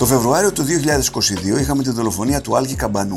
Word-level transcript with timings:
Το 0.00 0.06
Φεβρουάριο 0.06 0.52
του 0.52 0.64
2022 1.54 1.60
είχαμε 1.60 1.82
τη 1.82 1.90
δολοφονία 1.90 2.40
του 2.40 2.56
Άλκη 2.56 2.74
Καμπανού. 2.74 3.16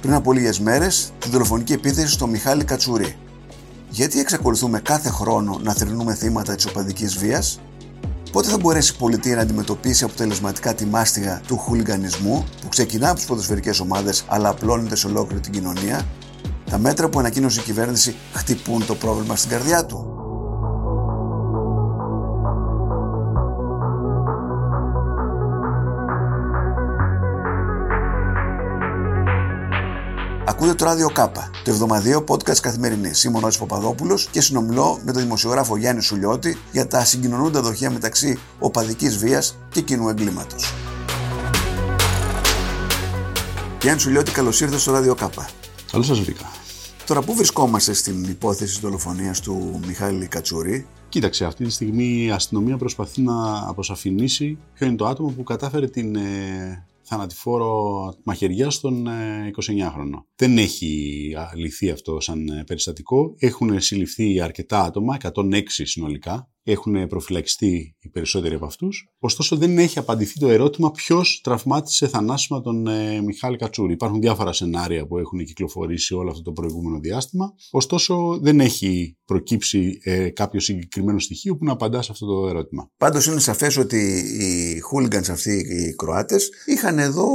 Πριν 0.00 0.14
από 0.14 0.32
λίγες 0.32 0.60
μέρες, 0.60 1.12
τη 1.18 1.28
δολοφονική 1.28 1.72
επίθεση 1.72 2.12
στο 2.12 2.26
Μιχάλη 2.26 2.64
Κατσουρί. 2.64 3.16
Γιατί 3.88 4.20
εξακολουθούμε 4.20 4.80
κάθε 4.80 5.08
χρόνο 5.08 5.60
να 5.62 5.72
θρυνούμε 5.72 6.14
θύματα 6.14 6.54
της 6.54 6.66
οπαδικής 6.66 7.18
βίας, 7.18 7.60
πότε 8.32 8.48
θα 8.48 8.58
μπορέσει 8.58 8.92
η 8.94 8.98
πολιτεία 8.98 9.34
να 9.34 9.40
αντιμετωπίσει 9.40 10.04
αποτελεσματικά 10.04 10.74
τη 10.74 10.86
μάστιγα 10.86 11.40
του 11.46 11.56
χουλιγανισμού 11.56 12.44
που 12.60 12.68
ξεκινά 12.68 13.08
από 13.08 13.16
τις 13.16 13.26
ποδοσφαιρικές 13.26 13.80
ομάδες 13.80 14.24
αλλά 14.28 14.48
απλώνεται 14.48 14.96
σε 14.96 15.06
ολόκληρη 15.06 15.40
την 15.40 15.52
κοινωνία, 15.52 16.06
τα 16.70 16.78
μέτρα 16.78 17.08
που 17.08 17.18
ανακοίνωσε 17.18 17.60
η 17.60 17.62
κυβέρνηση 17.62 18.14
χτυπούν 18.32 18.86
το 18.86 18.94
πρόβλημα 18.94 19.36
στην 19.36 19.50
καρδιά 19.50 19.86
του. 19.86 20.21
Ακούτε 30.62 30.76
το 30.76 30.84
ράδιο 30.84 31.08
Κάπα, 31.08 31.50
το 31.64 31.70
εβδομαδιαίο 31.70 32.24
podcast 32.28 32.58
καθημερινής. 32.60 33.24
Είμαι 33.24 33.36
ο 33.36 33.40
Νόης 33.40 33.58
Παπαδόπουλος 33.58 34.28
και 34.30 34.40
συνομιλώ 34.40 35.00
με 35.04 35.12
τον 35.12 35.22
δημοσιογράφο 35.22 35.76
Γιάννη 35.76 36.02
Σουλιώτη 36.02 36.58
για 36.72 36.86
τα 36.86 37.04
συγκοινωνούντα 37.04 37.60
δοχεία 37.60 37.90
μεταξύ 37.90 38.38
οπαδικής 38.58 39.18
βίας 39.18 39.58
και 39.70 39.80
κοινού 39.80 40.08
εγκλήματος. 40.08 40.74
Γιάννη 43.80 44.00
Σουλιώτη, 44.00 44.30
καλώς 44.30 44.60
ήρθατε 44.60 44.80
στο 44.80 44.92
ράδιο 44.92 45.14
Κάπα. 45.14 45.48
Καλώς 45.90 46.06
σας 46.06 46.20
βρήκα. 46.20 46.50
Τώρα, 47.06 47.22
πού 47.22 47.34
βρισκόμαστε 47.34 47.92
στην 47.92 48.24
υπόθεση 48.24 48.72
της 48.72 48.80
δολοφονίας 48.80 49.40
του 49.40 49.80
Μιχάλη 49.86 50.26
Κατσούρη. 50.26 50.86
Κοίταξε, 51.08 51.44
αυτή 51.44 51.64
τη 51.64 51.70
στιγμή 51.70 52.24
η 52.24 52.30
αστυνομία 52.30 52.76
προσπαθεί 52.76 53.22
να 53.22 53.68
αποσαφηνίσει 53.68 54.58
ποιο 54.74 54.86
είναι 54.86 54.96
το 54.96 55.06
άτομο 55.06 55.28
που 55.28 55.42
κατάφερε 55.42 55.86
την 55.86 56.16
ε, 56.16 56.86
θανατηφόρο 57.12 58.14
μαχαιριά 58.24 58.70
στον 58.70 59.06
29χρονο. 59.56 60.16
Ε, 60.16 60.26
Δεν 60.36 60.58
έχει 60.58 61.34
λυθεί 61.54 61.90
αυτό 61.90 62.20
σαν 62.20 62.48
ε, 62.48 62.64
περιστατικό. 62.66 63.34
Έχουν 63.38 63.80
συλληφθεί 63.80 64.40
αρκετά 64.40 64.82
άτομα, 64.82 65.16
106 65.34 65.62
συνολικά, 65.66 66.51
έχουν 66.62 67.06
προφυλακιστεί 67.06 67.96
οι 67.98 68.08
περισσότεροι 68.08 68.54
από 68.54 68.64
αυτούς. 68.64 69.08
Ωστόσο, 69.18 69.56
δεν 69.56 69.78
έχει 69.78 69.98
απαντηθεί 69.98 70.38
το 70.38 70.48
ερώτημα 70.48 70.90
ποιος 70.90 71.40
τραυμάτισε 71.42 72.08
θανάσιμα 72.08 72.60
τον 72.60 72.86
ε, 72.86 73.20
Μιχάλη 73.20 73.56
Κατσούρη. 73.56 73.92
Υπάρχουν 73.92 74.20
διάφορα 74.20 74.52
σενάρια 74.52 75.06
που 75.06 75.18
έχουν 75.18 75.44
κυκλοφορήσει 75.44 76.14
όλο 76.14 76.30
αυτό 76.30 76.42
το 76.42 76.52
προηγούμενο 76.52 76.98
διάστημα. 76.98 77.54
Ωστόσο, 77.70 78.38
δεν 78.42 78.60
έχει 78.60 79.16
προκύψει 79.24 79.98
ε, 80.02 80.28
κάποιο 80.30 80.60
συγκεκριμένο 80.60 81.18
στοιχείο 81.18 81.56
που 81.56 81.64
να 81.64 81.72
απαντά 81.72 82.02
σε 82.02 82.12
αυτό 82.12 82.26
το 82.26 82.48
ερώτημα. 82.48 82.90
Πάντως, 82.96 83.26
είναι 83.26 83.40
σαφές 83.40 83.76
ότι 83.76 84.24
οι 84.38 84.80
χούλιγκανς 84.80 85.28
αυτοί 85.28 85.52
οι 85.52 85.94
Κροάτες 85.94 86.50
είχαν 86.66 86.98
εδώ 86.98 87.26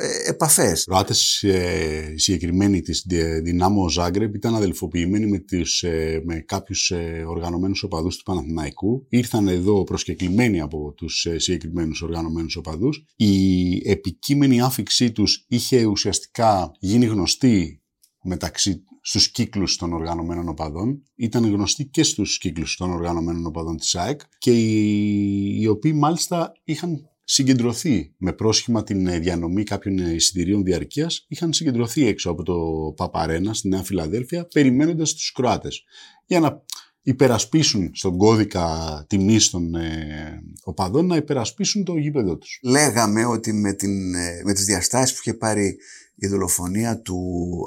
ε, 0.00 0.30
επαφές. 0.30 0.80
Οι 0.80 0.84
Κροάτες 0.84 1.42
ε, 1.42 2.14
συγκεκριμένοι 2.16 2.80
της 2.80 3.06
Δυνάμω 3.42 3.88
Ζάγκρεπ 3.88 4.34
ήταν 4.34 4.54
αδελφοποιημένοι 4.54 5.26
με, 5.26 5.44
ε, 5.80 6.20
με 6.24 6.44
κάποιους 6.46 6.90
ε, 6.90 7.24
οργανωμένους 7.26 7.82
οπαδούς 7.82 8.16
του 8.16 8.22
Παναθηναϊκού 8.22 8.71
ήρθαν 9.08 9.48
εδώ 9.48 9.84
προσκεκλημένοι 9.84 10.60
από 10.60 10.92
τους 10.96 11.24
ε, 11.24 11.38
συγκεκριμένους 11.38 12.02
οργανωμένους 12.02 12.56
οπαδούς. 12.56 13.04
Η 13.16 13.90
επικείμενη 13.90 14.60
άφηξή 14.60 15.12
τους 15.12 15.44
είχε 15.48 15.84
ουσιαστικά 15.84 16.70
γίνει 16.78 17.06
γνωστή 17.06 17.82
μεταξύ 18.22 18.84
στους 19.00 19.30
κύκλους 19.30 19.76
των 19.76 19.92
οργανωμένων 19.92 20.48
οπαδών. 20.48 21.02
Ήταν 21.14 21.44
γνωστή 21.44 21.84
και 21.84 22.02
στους 22.02 22.38
κύκλους 22.38 22.76
των 22.76 22.90
οργανωμένων 22.90 23.46
οπαδών 23.46 23.76
της 23.76 23.94
ΑΕΚ 23.94 24.20
και 24.38 24.50
οι, 24.52 25.60
οι 25.60 25.66
οποίοι 25.66 25.92
μάλιστα 25.94 26.52
είχαν 26.64 27.06
συγκεντρωθεί 27.24 28.14
με 28.16 28.32
πρόσχημα 28.32 28.82
την 28.82 29.06
ε, 29.06 29.18
διανομή 29.18 29.62
κάποιων 29.62 29.98
εισιτηρίων 29.98 30.64
διαρκείας, 30.64 31.24
είχαν 31.28 31.52
συγκεντρωθεί 31.52 32.06
έξω 32.06 32.30
από 32.30 32.42
το 32.42 32.56
Παπαρένα 32.96 33.54
στη 33.54 33.68
Νέα 33.68 33.82
Φιλαδέλφια, 33.82 34.46
περιμένοντας 34.46 35.12
τους 35.12 35.32
Κροάτες. 35.32 35.82
Για 36.26 36.40
να 36.40 36.62
υπερασπίσουν 37.02 37.90
στον 37.94 38.16
κώδικα 38.16 39.04
τιμή 39.08 39.38
των 39.50 39.74
ε, 39.74 40.42
οπαδών 40.64 41.06
να 41.06 41.16
υπερασπίσουν 41.16 41.84
το 41.84 41.96
γήπεδο 41.96 42.36
τους. 42.36 42.58
Λέγαμε 42.62 43.24
ότι 43.24 43.52
με, 43.52 43.72
την, 43.72 44.14
ε, 44.14 44.42
με 44.44 44.52
τις 44.52 44.64
διαστάσεις 44.64 45.14
που 45.14 45.20
είχε 45.24 45.34
πάρει 45.34 45.76
η 46.14 46.26
δολοφονία 46.26 47.00
του 47.00 47.18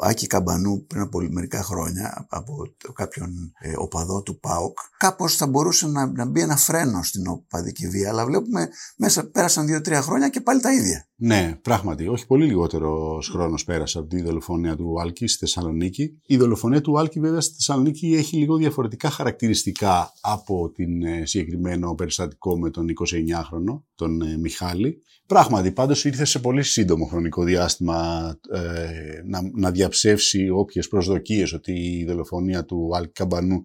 Άκη 0.03 0.27
Καμπανού 0.27 0.85
πριν 0.85 1.01
από 1.01 1.19
μερικά 1.29 1.63
χρόνια 1.63 2.25
από 2.29 2.53
κάποιον 2.93 3.53
ε, 3.59 3.73
οπαδό 3.77 4.21
του 4.21 4.39
ΠΑΟΚ 4.39 4.77
κάπως 4.97 5.35
θα 5.35 5.47
μπορούσε 5.47 5.87
να, 5.87 6.11
να 6.11 6.25
μπει 6.25 6.41
ένα 6.41 6.55
φρένο 6.55 7.03
στην 7.03 7.27
οπαδική 7.27 7.87
βία 7.87 8.09
αλλά 8.09 8.25
βλέπουμε 8.25 8.69
μέσα 8.97 9.29
πέρασαν 9.29 9.65
δύο-τρία 9.65 10.01
χρόνια 10.01 10.29
και 10.29 10.41
πάλι 10.41 10.61
τα 10.61 10.73
ίδια. 10.73 11.07
Ναι, 11.17 11.59
πράγματι. 11.61 12.07
Όχι 12.07 12.25
πολύ 12.25 12.45
λιγότερο 12.45 13.19
χρόνος 13.31 13.63
πέρασε 13.63 13.97
από 13.97 14.07
τη 14.07 14.21
δολοφονία 14.21 14.75
του 14.75 15.01
Άλκη 15.01 15.27
στη 15.27 15.37
Θεσσαλονίκη. 15.37 16.19
Η 16.25 16.37
δολοφονία 16.37 16.81
του 16.81 16.99
Άλκη, 16.99 17.19
βέβαια, 17.19 17.41
στη 17.41 17.53
Θεσσαλονίκη 17.53 18.13
έχει 18.15 18.37
λίγο 18.37 18.55
διαφορετικά 18.55 19.09
χαρακτηριστικά 19.09 20.13
από 20.21 20.69
την 20.69 21.03
ε, 21.03 21.25
συγκεκριμένο 21.25 21.95
περιστατικό 21.95 22.59
με 22.59 22.69
τον 22.69 22.85
29χρονο, 22.87 23.81
τον 23.95 24.21
ε, 24.21 24.37
Μιχάλη. 24.37 25.01
Πράγματι, 25.27 25.71
πάντως 25.71 26.05
ήρθε 26.05 26.25
σε 26.25 26.39
πολύ 26.39 26.63
σύντομο 26.63 27.05
χρονικό 27.05 27.43
διάστημα 27.43 28.34
ε, 28.51 29.21
να, 29.25 29.39
να 29.53 29.71
διαψεύσει 29.71 30.49
όποιες 30.49 30.87
προσδοκίες 30.87 31.53
ότι 31.53 31.71
η 31.71 32.05
δολοφονία 32.05 32.65
του 32.65 32.89
Άλκη 32.93 33.11
Καμπανού 33.11 33.61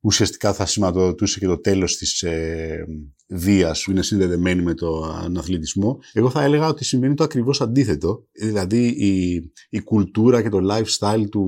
ουσιαστικά 0.00 0.52
θα 0.52 0.66
σηματοδοτούσε 0.66 1.38
και 1.38 1.46
το 1.46 1.60
τέλος 1.60 1.96
της 1.96 2.22
ε, 2.22 2.84
βίας 3.28 3.82
που 3.82 3.90
είναι 3.90 4.02
συνδεδεμένη 4.02 4.62
με 4.62 4.74
τον 4.74 5.36
αθλητισμό. 5.36 5.98
Εγώ 6.12 6.30
θα 6.30 6.42
έλεγα 6.42 6.68
ότι 6.68 6.84
συμβαίνει 6.84 7.14
το 7.14 7.24
ακριβώς 7.24 7.60
αντίθετο. 7.60 8.26
Δηλαδή 8.32 8.86
η, 8.86 9.34
η 9.70 9.80
κουλτούρα 9.80 10.42
και 10.42 10.48
το 10.48 10.58
lifestyle 10.70 11.24
του, 11.30 11.44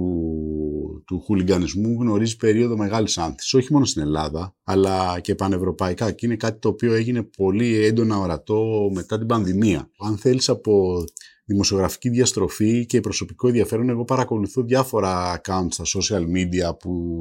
του 1.07 1.21
χουλιγκανισμού 1.21 1.97
γνωρίζει 2.01 2.37
περίοδο 2.37 2.77
μεγάλης 2.77 3.19
άνθησης, 3.19 3.55
όχι 3.55 3.73
μόνο 3.73 3.85
στην 3.85 4.03
Ελλάδα, 4.03 4.57
αλλά 4.65 5.21
και 5.21 5.35
πανευρωπαϊκά. 5.35 6.13
Και 6.13 6.27
είναι 6.27 6.37
κάτι 6.37 6.59
το 6.59 6.69
οποίο 6.69 6.93
έγινε 6.93 7.23
πολύ 7.23 7.85
έντονα 7.85 8.19
ορατό 8.19 8.91
μετά 8.95 9.19
την 9.19 9.27
πανδημία. 9.27 9.91
Αν 9.99 10.17
θέλεις 10.17 10.49
από 10.49 11.05
δημοσιογραφική 11.49 12.09
διαστροφή 12.09 12.87
και 12.87 13.01
προσωπικό 13.01 13.47
ενδιαφέρον. 13.47 13.89
Εγώ 13.89 14.05
παρακολουθώ 14.05 14.63
διάφορα 14.63 15.41
accounts 15.41 15.69
στα 15.71 15.85
social 15.85 16.23
media 16.23 16.79
που, 16.79 17.21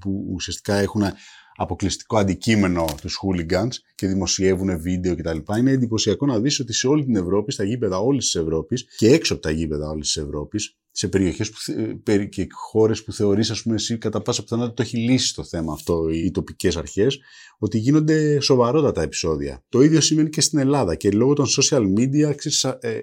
που 0.00 0.26
ουσιαστικά 0.34 0.74
έχουν 0.74 1.02
αποκλειστικό 1.56 2.18
αντικείμενο 2.18 2.84
τους 3.00 3.18
hooligans 3.22 3.70
και 3.94 4.06
δημοσιεύουν 4.06 4.80
βίντεο 4.80 5.16
κτλ. 5.16 5.38
Είναι 5.58 5.70
εντυπωσιακό 5.70 6.26
να 6.26 6.40
δεις 6.40 6.60
ότι 6.60 6.72
σε 6.72 6.86
όλη 6.86 7.04
την 7.04 7.16
Ευρώπη, 7.16 7.52
στα 7.52 7.64
γήπεδα 7.64 7.98
όλης 7.98 8.24
της 8.24 8.34
Ευρώπης 8.34 8.86
και 8.96 9.08
έξω 9.08 9.32
από 9.32 9.42
τα 9.42 9.50
γήπεδα 9.50 9.88
όλης 9.88 10.12
της 10.12 10.22
Ευρώπης, 10.22 10.79
σε 10.90 11.08
περιοχές 11.08 11.50
που, 11.50 11.58
και 12.28 12.46
χώρες 12.50 13.04
που 13.04 13.12
θεωρείς 13.12 13.50
ας 13.50 13.62
πούμε 13.62 13.74
εσύ 13.74 13.98
κατά 13.98 14.22
πάσα 14.22 14.42
πιθανότητα 14.42 14.74
το 14.74 14.82
έχει 14.82 14.96
λύσει 14.96 15.34
το 15.34 15.44
θέμα 15.44 15.72
αυτό 15.72 16.08
οι 16.08 16.30
τοπικές 16.30 16.76
αρχές 16.76 17.18
ότι 17.58 17.78
γίνονται 17.78 18.40
σοβαρότατα 18.40 19.02
επεισόδια. 19.02 19.64
Το 19.68 19.80
ίδιο 19.82 20.00
σημαίνει 20.00 20.28
και 20.28 20.40
στην 20.40 20.58
Ελλάδα 20.58 20.94
και 20.94 21.10
λόγω 21.10 21.32
των 21.32 21.46
social 21.46 21.82
media 21.98 22.36
ξέρεις, 22.36 22.64
ε, 22.64 22.78
ε, 22.80 23.00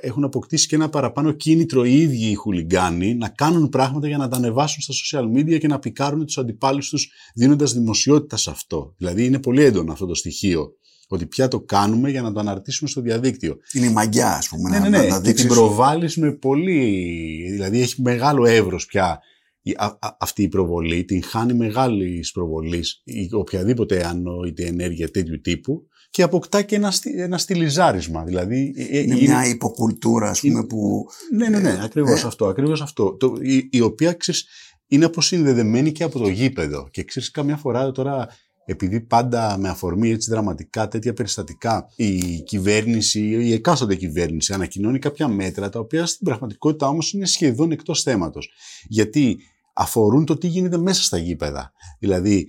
έχουν 0.00 0.24
αποκτήσει 0.24 0.66
και 0.66 0.74
ένα 0.74 0.88
παραπάνω 0.88 1.32
κίνητρο 1.32 1.84
οι 1.84 2.00
ίδιοι 2.00 2.30
οι 2.30 2.34
χουλιγκάνοι 2.34 3.14
να 3.14 3.28
κάνουν 3.28 3.68
πράγματα 3.68 4.06
για 4.06 4.16
να 4.16 4.28
τα 4.28 4.36
ανεβάσουν 4.36 4.82
στα 4.82 4.94
social 4.94 5.38
media 5.38 5.58
και 5.58 5.66
να 5.66 5.78
πικάρουν 5.78 6.26
τους 6.26 6.38
αντιπάλους 6.38 6.88
τους 6.88 7.12
δίνοντας 7.34 7.72
δημοσιότητα 7.72 8.36
σε 8.36 8.50
αυτό. 8.50 8.94
Δηλαδή 8.96 9.24
είναι 9.24 9.40
πολύ 9.40 9.62
έντονο 9.62 9.92
αυτό 9.92 10.06
το 10.06 10.14
στοιχείο 10.14 10.72
ότι 11.08 11.26
πια 11.26 11.48
το 11.48 11.60
κάνουμε 11.60 12.10
για 12.10 12.22
να 12.22 12.32
το 12.32 12.40
αναρτήσουμε 12.40 12.88
στο 12.90 13.00
διαδίκτυο. 13.00 13.56
Είναι 13.72 13.86
η 13.86 13.92
μαγιά, 13.92 14.36
ας 14.36 14.48
πούμε. 14.48 14.70
Ναι, 14.70 14.78
ναι, 14.78 14.88
ναι. 14.88 15.06
Να, 15.06 15.20
και 15.20 15.32
την 15.32 15.48
προβάλλεις 15.48 16.16
με 16.16 16.32
πολύ. 16.32 17.48
Δηλαδή 17.50 17.80
έχει 17.80 18.02
μεγάλο 18.02 18.46
εύρος 18.46 18.86
πια 18.86 19.20
αυτή 20.18 20.42
η 20.42 20.48
προβολή. 20.48 21.04
Την 21.04 21.22
χάνει 21.22 21.54
μεγάλης 21.54 22.32
προβολής 22.32 23.02
οποιαδήποτε 23.32 24.06
ανόητη 24.06 24.62
ενέργεια 24.62 25.10
τέτοιου 25.10 25.40
τύπου 25.40 25.86
και 26.10 26.22
αποκτά 26.22 26.62
και 26.62 26.76
ένα, 26.76 26.92
ένα 27.16 27.38
στυλιζάρισμα. 27.38 28.24
Δηλαδή, 28.24 28.74
ε, 28.76 28.82
ε, 28.82 28.98
είναι, 28.98 29.14
είναι 29.14 29.28
μια 29.28 29.46
υποκουλτούρα, 29.46 30.30
ας 30.30 30.40
πούμε, 30.40 30.64
που. 30.64 31.06
Ναι, 31.32 31.48
ναι, 31.48 31.58
ναι, 31.58 31.70
ε, 31.70 31.80
ακριβώς 31.82 32.22
ε. 32.22 32.26
αυτό. 32.26 32.46
Ακριβώς 32.46 32.82
αυτό. 32.82 33.16
Το, 33.16 33.34
η, 33.40 33.68
η 33.70 33.80
οποία 33.80 34.12
ξέρεις, 34.12 34.46
είναι 34.86 35.04
αποσυνδεδεμένη 35.04 35.92
και 35.92 36.04
από 36.04 36.18
το 36.18 36.28
γήπεδο. 36.28 36.88
Και 36.90 37.04
ξέρεις, 37.04 37.30
καμιά 37.30 37.56
φορά 37.56 37.92
τώρα 37.92 38.28
επειδή 38.70 39.00
πάντα 39.00 39.56
με 39.58 39.68
αφορμή 39.68 40.10
έτσι 40.10 40.30
δραματικά 40.30 40.88
τέτοια 40.88 41.12
περιστατικά 41.12 41.86
η 41.96 42.40
κυβέρνηση 42.42 43.20
ή 43.20 43.48
η 43.48 43.52
εκάστοτε 43.52 43.94
κυβέρνηση 43.94 44.52
ανακοινώνει 44.52 44.98
κάποια 44.98 45.28
μέτρα 45.28 45.68
τα 45.68 45.78
οποία 45.78 46.06
στην 46.06 46.26
πραγματικότητα 46.26 46.88
όμως 46.88 47.12
είναι 47.12 47.26
σχεδόν 47.26 47.70
εκτός 47.70 48.02
θέματος. 48.02 48.50
Γιατί 48.88 49.38
αφορούν 49.72 50.24
το 50.24 50.36
τι 50.36 50.46
γίνεται 50.46 50.78
μέσα 50.78 51.02
στα 51.02 51.18
γήπεδα. 51.18 51.72
Δηλαδή 51.98 52.46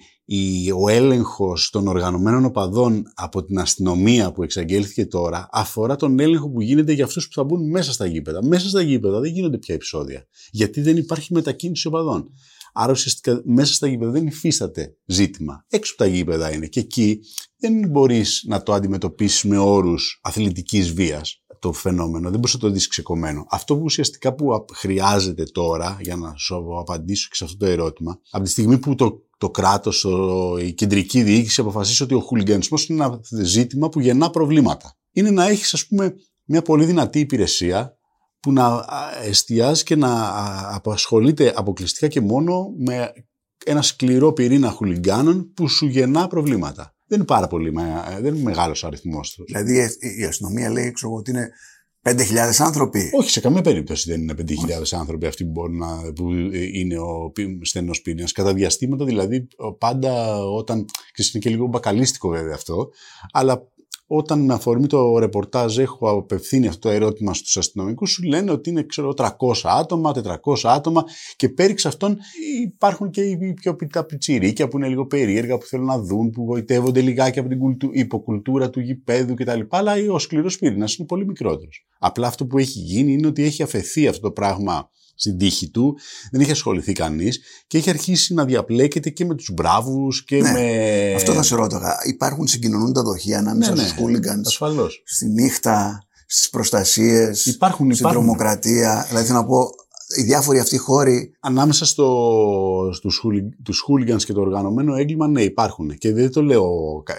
ο 0.81 0.89
έλεγχος 0.89 1.69
των 1.69 1.88
οργανωμένων 1.88 2.45
οπαδών 2.45 3.04
από 3.15 3.44
την 3.44 3.60
αστυνομία 3.60 4.31
που 4.31 4.44
εξαγγέλθηκε 4.44 5.06
τώρα 5.06 5.50
αφορά 5.51 5.95
τον 5.95 6.19
έλεγχο 6.19 6.50
που 6.50 6.62
γίνεται 6.62 6.92
για 6.94 7.06
αυτούς 7.06 7.27
που 7.27 7.33
θα 7.33 7.44
μπουν 7.44 7.69
μέσα 7.69 7.92
στα 7.92 8.06
γήπεδα. 8.06 8.44
Μέσα 8.44 8.69
στα 8.69 8.81
γήπεδα 8.81 9.19
δεν 9.19 9.31
γίνονται 9.31 9.57
πια 9.57 9.75
επεισόδια. 9.75 10.27
Γιατί 10.51 10.81
δεν 10.81 10.98
υπάρχει 10.98 11.33
μετακίνηση 11.33 11.88
οπαδών. 11.88 12.30
Άρα 12.74 12.92
ουσιαστικά 12.92 13.42
μέσα 13.45 13.74
στα 13.74 13.88
γήπεδα 13.88 14.12
δεν 14.12 14.27
υφίσταται 14.27 14.98
ζήτημα. 15.06 15.66
Έξω 15.69 15.94
από 15.94 16.04
τα 16.04 16.10
γήπεδα 16.10 16.54
είναι. 16.54 16.68
Και 16.68 16.80
εκεί 16.80 17.19
δεν 17.57 17.89
μπορείς 17.89 18.44
να 18.48 18.63
το 18.63 18.74
αντιμετωπίσεις 18.74 19.44
με 19.44 19.57
όρους 19.57 20.19
αθλητικής 20.24 20.94
βίας 20.94 21.44
το 21.60 21.71
φαινόμενο. 21.74 22.30
Δεν 22.30 22.39
μπορείς 22.39 22.54
να 22.54 22.60
το 22.60 22.69
δεις 22.69 22.88
ξεκομμένο. 22.88 23.45
Αυτό 23.50 23.75
που 23.75 23.83
ουσιαστικά 23.83 24.33
που 24.33 24.66
χρειάζεται 24.74 25.44
τώρα, 25.44 25.98
για 26.01 26.16
να 26.16 26.33
σου 26.38 26.80
απαντήσω 26.80 27.27
και 27.30 27.36
σε 27.36 27.44
αυτό 27.44 27.57
το 27.57 27.66
ερώτημα, 27.66 28.19
από 28.31 28.44
τη 28.44 28.50
στιγμή 28.50 28.77
που 28.77 28.95
το, 28.95 29.24
το 29.38 29.50
κράτος, 29.50 30.06
η 30.62 30.74
κεντρική 30.74 31.22
διοίκηση 31.22 31.62
αποφασίσει 31.62 32.04
ότι 32.04 32.13
ο 32.13 32.19
χουλιγανισμό 32.19 32.77
είναι 32.88 33.04
ένα 33.04 33.19
ζήτημα 33.44 33.89
που 33.89 34.00
γεννά 34.00 34.30
προβλήματα. 34.30 34.98
Είναι 35.12 35.31
να 35.31 35.48
έχεις, 35.48 35.74
ας 35.74 35.88
πούμε, 35.88 36.15
μια 36.45 36.62
πολύ 36.62 36.86
δυνατή 36.86 37.19
υπηρεσία 37.19 37.99
που 38.39 38.51
να 38.51 38.86
εστιάζει 39.24 39.83
και 39.83 39.95
να 39.95 40.31
απασχολείται 40.75 41.53
αποκλειστικά 41.56 42.07
και 42.07 42.21
μόνο 42.21 42.74
με 42.77 43.13
ένα 43.65 43.81
σκληρό 43.81 44.33
πυρήνα 44.33 44.69
χουλιγκάνων 44.69 45.53
που 45.53 45.68
σου 45.68 45.86
γεννά 45.86 46.27
προβλήματα. 46.27 46.95
Δεν 47.06 47.18
είναι 47.18 47.27
πάρα 47.27 47.47
πολύ, 47.47 47.74
δεν 48.21 48.36
είναι 48.36 48.44
μεγάλος 48.44 48.83
αριθμός 48.83 49.31
του. 49.31 49.44
Δηλαδή 49.47 49.89
η 50.19 50.24
αστυνομία 50.24 50.69
λέει 50.69 50.91
ξέρω, 50.91 51.13
ότι 51.13 51.31
είναι 51.31 51.50
5.000 52.03 52.15
άνθρωποι. 52.57 53.09
Όχι, 53.13 53.30
σε 53.30 53.39
καμία 53.39 53.62
περίπτωση 53.62 54.12
δεν 54.12 54.21
είναι 54.21 54.33
5.000 54.38 54.45
άνθρωποι 54.91 55.25
αυτοί 55.25 55.45
που, 55.45 55.51
μπορούν 55.51 55.77
να, 55.77 56.13
που 56.13 56.31
είναι 56.74 57.00
ο 57.00 57.31
στενός 57.62 58.01
πυρήνας. 58.01 58.31
Κατά 58.31 58.53
διαστήματα 58.53 59.06
δηλαδή, 59.06 59.47
πάντα 59.77 60.44
όταν. 60.44 60.86
και 61.13 61.24
είναι 61.33 61.44
και 61.44 61.50
λίγο 61.50 61.68
μπακαλίστικο 61.68 62.30
βέβαια 62.30 62.53
αυτό, 62.53 62.89
αλλά 63.31 63.71
όταν 64.12 64.40
με 64.46 64.54
αφορμή 64.54 64.88
το 64.88 65.18
ρεπορτάζ 65.18 65.78
έχω 65.78 66.10
απευθύνει 66.10 66.68
αυτό 66.68 66.88
το 66.88 66.96
ερώτημα 66.96 67.34
στους 67.34 67.58
αστυνομικούς 67.58 68.12
σου 68.12 68.24
λένε 68.24 68.52
ότι 68.52 68.70
είναι 68.70 68.84
ξέρω 68.84 69.14
300 69.18 69.30
άτομα, 69.64 70.14
400 70.24 70.36
άτομα 70.64 71.04
και 71.36 71.50
πέριξ 71.50 71.86
αυτών 71.86 72.18
υπάρχουν 72.64 73.10
και 73.10 73.22
οι 73.22 73.54
πιο 73.54 73.76
τα 73.92 74.06
πιτσιρίκια 74.06 74.68
που 74.68 74.78
είναι 74.78 74.88
λίγο 74.88 75.06
περίεργα 75.06 75.58
που 75.58 75.66
θέλουν 75.66 75.86
να 75.86 76.00
δουν, 76.00 76.30
που 76.30 76.44
γοητεύονται 76.44 77.02
λιγάκι 77.02 77.40
από 77.40 77.50
την 77.50 77.60
υποκουλτούρα 77.92 78.70
του 78.70 78.80
γηπέδου 78.80 79.34
κτλ. 79.34 79.60
Αλλά 79.70 79.94
ο 80.12 80.20
σκληρός 80.20 80.58
πύρινας 80.58 80.96
είναι 80.96 81.08
πολύ 81.08 81.26
μικρότερος. 81.26 81.88
Απλά 82.00 82.28
αυτό 82.28 82.46
που 82.46 82.58
έχει 82.58 82.80
γίνει 82.80 83.14
είναι 83.14 83.28
ότι 83.28 83.44
έχει 83.44 83.64
αφαιθεί 83.64 84.08
αυτό 84.08 84.22
το 84.22 84.32
πράγμα 84.32 84.90
στην 85.19 85.38
τύχη 85.38 85.69
του, 85.69 85.98
δεν 86.31 86.42
έχει 86.42 86.51
ασχοληθεί 86.51 86.94
κανείς 86.94 87.39
και 87.68 87.77
έχει 87.77 87.89
αρχίσει 87.89 88.33
να 88.33 88.45
διαπλέκεται 88.45 89.10
και 89.10 89.25
με 89.25 89.36
τους 89.36 89.51
μπράβους 89.54 90.24
και 90.24 90.42
ναι, 90.42 90.51
με... 90.51 91.13
Αυτό 91.16 91.33
θα 91.33 91.44
σε 91.44 91.56
ρώταγα. 91.56 91.98
Υπάρχουν 92.07 92.48
συγκοινωνούντα 92.48 93.01
δοχεία 93.01 93.38
ανάμεσα 93.38 93.71
ναι, 93.71 93.77
στους 93.77 93.92
ναι, 93.92 94.01
χούλιγκανς, 94.01 94.48
ασφαλώς. 94.48 95.01
στη 95.06 95.27
νύχτα, 95.27 96.04
στις 96.25 96.50
προστασίες, 96.50 97.45
υπάρχουν, 97.45 97.94
στην 97.94 98.07
τρομοκρατία. 98.07 99.06
Δηλαδή 99.07 99.25
θέλω 99.25 99.39
να 99.39 99.45
πω, 99.45 99.69
οι 100.16 100.22
διάφοροι 100.22 100.60
αυτοί 100.60 100.78
χώροι. 100.78 101.32
Ανάμεσα 101.40 101.86
στο, 101.86 102.90
στους, 102.94 103.26
τους 103.64 103.86
hooligans 103.88 104.24
και 104.24 104.34
το 104.34 104.42
οργανωμένο 104.42 104.96
έγκλημα, 104.96 105.28
ναι, 105.28 105.42
υπάρχουν. 105.42 105.98
Και 105.98 106.14
δεν 106.14 106.32
το 106.32 106.42
λέω 106.42 106.70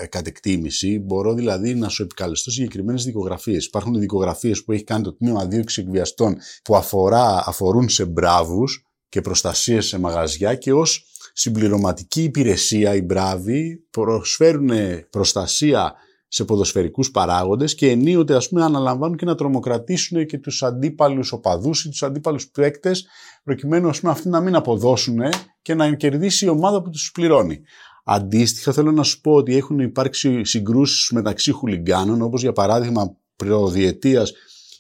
κατ' 0.09 0.27
εκτίμηση. 0.27 0.99
Μπορώ 0.99 1.35
δηλαδή 1.35 1.75
να 1.75 1.89
σου 1.89 2.03
επικαλεστώ 2.03 2.51
συγκεκριμένες 2.51 3.05
δικογραφίες. 3.05 3.67
Υπάρχουν 3.67 3.99
δικογραφίες 3.99 4.65
που 4.65 4.73
έχει 4.73 4.85
κάνει 4.85 5.03
το 5.03 5.15
τμήμα 5.15 5.47
δίωξης 5.47 5.85
εκβιαστών 5.85 6.37
που 6.65 6.77
αφορά, 6.77 7.43
αφορούν 7.47 7.89
σε 7.89 8.05
μπράβους 8.05 8.85
και 9.09 9.21
προστασίες 9.21 9.87
σε 9.87 9.99
μαγαζιά 9.99 10.55
και 10.55 10.73
ως 10.73 11.05
συμπληρωματική 11.33 12.23
υπηρεσία 12.23 12.95
οι 12.95 13.03
μπράβοι 13.03 13.87
προσφέρουν 13.91 14.71
προστασία 15.11 15.95
σε 16.32 16.44
ποδοσφαιρικούς 16.44 17.11
παράγοντες 17.11 17.75
και 17.75 17.91
ενίοτε 17.91 18.35
ας 18.35 18.49
πούμε 18.49 18.65
αναλαμβάνουν 18.65 19.17
και 19.17 19.25
να 19.25 19.35
τρομοκρατήσουν 19.35 20.27
και 20.27 20.38
τους 20.38 20.62
αντίπαλους 20.62 21.32
οπαδούς 21.32 21.85
ή 21.85 21.88
τους 21.88 22.03
αντίπαλους 22.03 22.49
παίκτες 22.49 23.06
προκειμένου 23.44 23.88
ας 23.88 24.00
πούμε 24.00 24.12
αυτοί 24.12 24.29
να 24.29 24.41
μην 24.41 24.55
αποδώσουν 24.55 25.19
και 25.62 25.75
να 25.75 25.94
κερδίσει 25.94 26.44
η 26.44 26.49
ομάδα 26.49 26.82
που 26.82 26.91
τους 26.91 27.11
πληρώνει. 27.12 27.61
Αντίστοιχα 28.05 28.73
θέλω 28.73 28.93
να 28.93 29.03
σου 29.03 29.21
πω 29.21 29.32
ότι 29.32 29.56
έχουν 29.56 29.79
υπάρξει 29.79 30.44
συγκρούσεις 30.44 31.11
μεταξύ 31.11 31.53
χουλιγκάνων 31.53 32.23
όπως 32.23 32.43
για 32.43 32.53
παράδειγμα 32.53 33.17
προδιετίας 33.37 34.32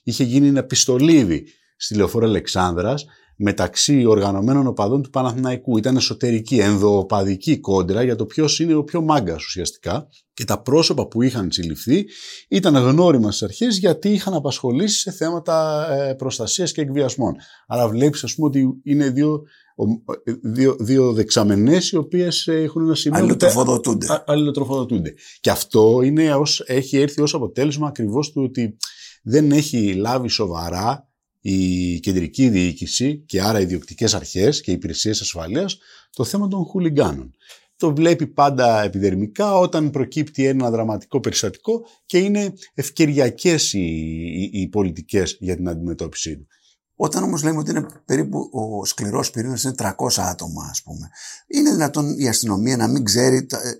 είχε 0.02 0.24
γίνει 0.24 0.48
ένα 0.48 0.62
πιστολίδι 0.62 1.46
στη 1.76 1.94
λεωφόρα 1.94 2.26
Αλεξάνδρας 2.26 3.06
μεταξύ 3.42 4.04
οργανωμένων 4.04 4.66
οπαδών 4.66 5.02
του 5.02 5.10
Παναθηναϊκού. 5.10 5.78
Ήταν 5.78 5.96
εσωτερική, 5.96 6.58
ενδοοπαδική 6.58 7.58
κόντρα 7.58 8.02
για 8.02 8.16
το 8.16 8.26
ποιος 8.26 8.58
είναι 8.60 8.74
ο 8.74 8.84
πιο 8.84 9.02
μάγκας 9.02 9.44
ουσιαστικά. 9.44 10.08
Και 10.32 10.44
τα 10.44 10.62
πρόσωπα 10.62 11.08
που 11.08 11.22
είχαν 11.22 11.50
συλληφθεί 11.50 12.04
ήταν 12.48 12.76
γνώριμα 12.76 13.30
στις 13.30 13.42
αρχές 13.42 13.78
γιατί 13.78 14.08
είχαν 14.08 14.34
απασχολήσει 14.34 14.98
σε 14.98 15.10
θέματα 15.10 15.86
ε, 15.92 16.14
προστασίας 16.14 16.72
και 16.72 16.80
εκβιασμών. 16.80 17.34
Άρα 17.66 17.88
βλέπεις, 17.88 18.24
ας 18.24 18.34
πούμε, 18.34 18.46
ότι 18.48 18.80
είναι 18.82 19.10
δύο, 19.10 19.42
δύο, 20.42 20.76
δύο 20.80 21.12
δεξαμενές 21.12 21.90
οι 21.90 21.96
οποίες 21.96 22.46
έχουν 22.46 22.82
ένα 22.82 22.94
σημείο. 22.94 23.18
Αλληλοτροφοδοτούνται. 23.18 24.22
Αλληλοτροφοδοτούνται. 24.26 25.14
Και 25.40 25.50
αυτό 25.50 26.00
είναι 26.02 26.34
ως, 26.34 26.62
έχει 26.66 26.96
έρθει 26.96 27.22
ως 27.22 27.34
αποτέλεσμα 27.34 27.86
ακριβώς 27.86 28.32
του 28.32 28.42
ότι 28.42 28.76
δεν 29.22 29.50
έχει 29.50 29.94
λάβει 29.94 30.28
σοβαρά 30.28 31.09
η 31.40 32.00
κεντρική 32.00 32.48
διοίκηση 32.48 33.24
και 33.26 33.42
άρα 33.42 33.60
οι 33.60 33.64
διοκτικές 33.64 34.14
αρχές 34.14 34.60
και 34.60 34.70
οι 34.70 34.74
υπηρεσίες 34.74 35.20
ασφαλείας 35.20 35.78
το 36.12 36.24
θέμα 36.24 36.48
των 36.48 36.64
χουλιγκάνων. 36.64 37.34
Το 37.76 37.94
βλέπει 37.94 38.26
πάντα 38.26 38.82
επιδερμικά 38.82 39.58
όταν 39.58 39.90
προκύπτει 39.90 40.46
ένα 40.46 40.70
δραματικό 40.70 41.20
περιστατικό 41.20 41.86
και 42.06 42.18
είναι 42.18 42.52
ευκαιριακές 42.74 43.72
οι, 43.72 43.78
οι, 43.78 44.50
οι 44.52 44.68
πολιτικές 44.68 45.36
για 45.40 45.56
την 45.56 45.68
αντιμετώπιση 45.68 46.36
του. 46.36 46.46
Όταν 47.02 47.22
όμως 47.22 47.42
λέμε 47.42 47.58
ότι 47.58 47.70
είναι 47.70 47.86
περίπου 48.04 48.50
ο 48.52 48.84
σκληρός 48.84 49.30
πυρήνας 49.30 49.62
είναι 49.62 49.74
300 49.78 49.92
άτομα 50.16 50.66
ας 50.70 50.82
πούμε, 50.82 51.08
είναι 51.46 51.70
δυνατόν 51.70 52.18
η 52.18 52.28
αστυνομία 52.28 52.76
να 52.76 52.88
μην 52.88 53.04
ξέρει 53.04 53.46
τα, 53.46 53.58
ε, 53.58 53.76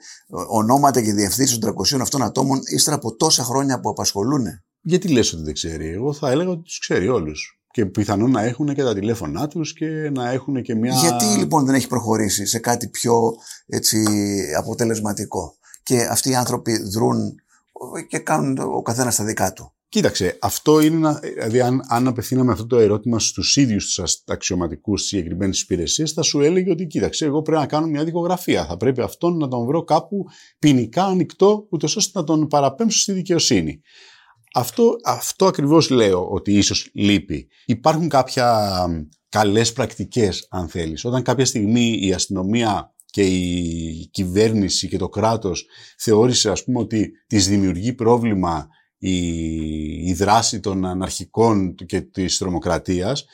ονόματα 0.49 1.03
και 1.03 1.13
διευθύνσεις 1.13 1.59
των 1.59 1.75
300 1.75 2.01
αυτών 2.01 2.23
ατόμων 2.23 2.61
ύστερα 2.65 2.97
από 2.97 3.17
τόσα 3.17 3.45
χρόνια 3.45 3.81
που 3.81 3.89
απασχολούν. 3.89 4.47
Γιατί 4.81 5.09
λες 5.09 5.33
ότι 5.33 5.43
δεν 5.43 5.55
ξέρει; 5.55 5.89
Εγώ 5.89 6.13
θα 6.13 6.31
έλεγα 6.31 6.51
ότι 6.51 6.63
τους 6.63 6.79
ξέρει 6.79 7.09
όλους. 7.09 7.61
Και 7.73 7.87
πιθανόν 7.87 8.31
να 8.31 8.43
έχουν 8.43 8.75
και 8.75 8.83
τα 8.83 8.95
τηλέφωνά 8.95 9.49
τους 9.49 9.73
και 9.73 10.11
να 10.15 10.31
έχουν 10.31 10.63
και 10.63 10.75
μια... 10.75 10.95
Γιατί 10.95 11.25
λοιπόν 11.25 11.65
δεν 11.65 11.75
έχει 11.75 11.89
προχωρήσει 11.89 12.47
σε 12.47 12.59
κάτι 12.59 12.89
πιο 12.89 13.33
έτσι, 13.67 14.05
αποτελεσματικό; 14.59 15.57
Και 15.83 16.07
αυτοί 16.11 16.31
οι 16.31 16.35
άνθρωποι 16.35 16.83
δρούν 16.83 17.35
και 18.09 18.19
κάνουν 18.19 18.59
ο 18.59 18.83
καθένας 18.83 19.17
τα 19.17 19.25
δικά 19.25 19.53
του. 19.53 19.73
Κοίταξε, 19.89 20.39
αυτό 20.41 20.81
είναι 20.81 20.97
ένα, 20.97 21.13
δηλαδή 21.13 21.61
αν, 21.61 21.81
αν 21.89 22.07
απευθύναμε 22.07 22.53
αυτό 22.53 22.67
το 22.67 22.79
ερώτημα 22.79 23.19
στους 23.19 23.57
ίδιους 23.57 23.95
τους 23.95 24.23
αξιωματικούς 24.27 25.01
της 25.01 25.09
συγκεκριμένη 25.09 25.59
υπηρεσία, 25.63 26.07
θα 26.15 26.23
σου 26.23 26.41
έλεγε 26.41 26.71
ότι 26.71 26.87
κοίταξε, 26.87 27.25
εγώ 27.25 27.43
πρέπει 27.43 27.61
να 27.61 27.67
κάνω 27.67 27.87
μια 27.87 28.05
δικογραφία. 28.05 28.67
Θα 28.67 28.77
πρέπει 28.77 29.01
αυτόν 29.01 29.37
να 29.37 29.49
τον 29.49 29.67
βρω 29.67 29.85
κάπου 29.85 30.27
ποινικά 30.59 31.05
ανοιχτό, 31.05 31.67
ούτως 31.71 31.97
ώστε 31.97 32.19
να 32.19 32.25
τον 32.25 32.47
παραπέμψω 32.47 32.99
στη 32.99 33.13
δικαιοσύνη. 33.13 33.81
Αυτό, 34.55 34.97
αυτό 35.05 35.47
ακριβώς 35.47 35.91
λέω 35.91 36.29
ότι 36.29 36.53
ίσως 36.53 36.91
λείπει. 36.93 37.49
Υπάρχουν 37.67 38.09
κάποια 38.09 38.87
καλές 39.29 39.73
πρακτικές 39.73 40.47
αν 40.51 40.69
θέλεις. 40.69 41.05
Όταν 41.05 41.23
κάποια 41.23 41.45
στιγμή 41.45 41.99
η 42.01 42.13
αστυνομία 42.13 42.95
και 43.07 43.23
η 43.23 44.09
κυβέρνηση 44.11 44.89
και 44.89 44.99
το 44.99 45.09
κράτος 45.09 45.67
θεώρησε 45.99 46.51
ας 46.51 46.65
πούμε 46.65 46.79
ότι 46.79 47.11
της 47.27 47.49
δημιουργεί 47.49 47.93
πρόβλημα 47.93 48.69
η, 48.99 49.17
η 50.09 50.13
δράση 50.13 50.61
των 50.61 50.85
αναρχικών 50.85 51.75
και 51.75 52.01
της 52.01 52.39
τρομοκρατίας, 52.39 53.25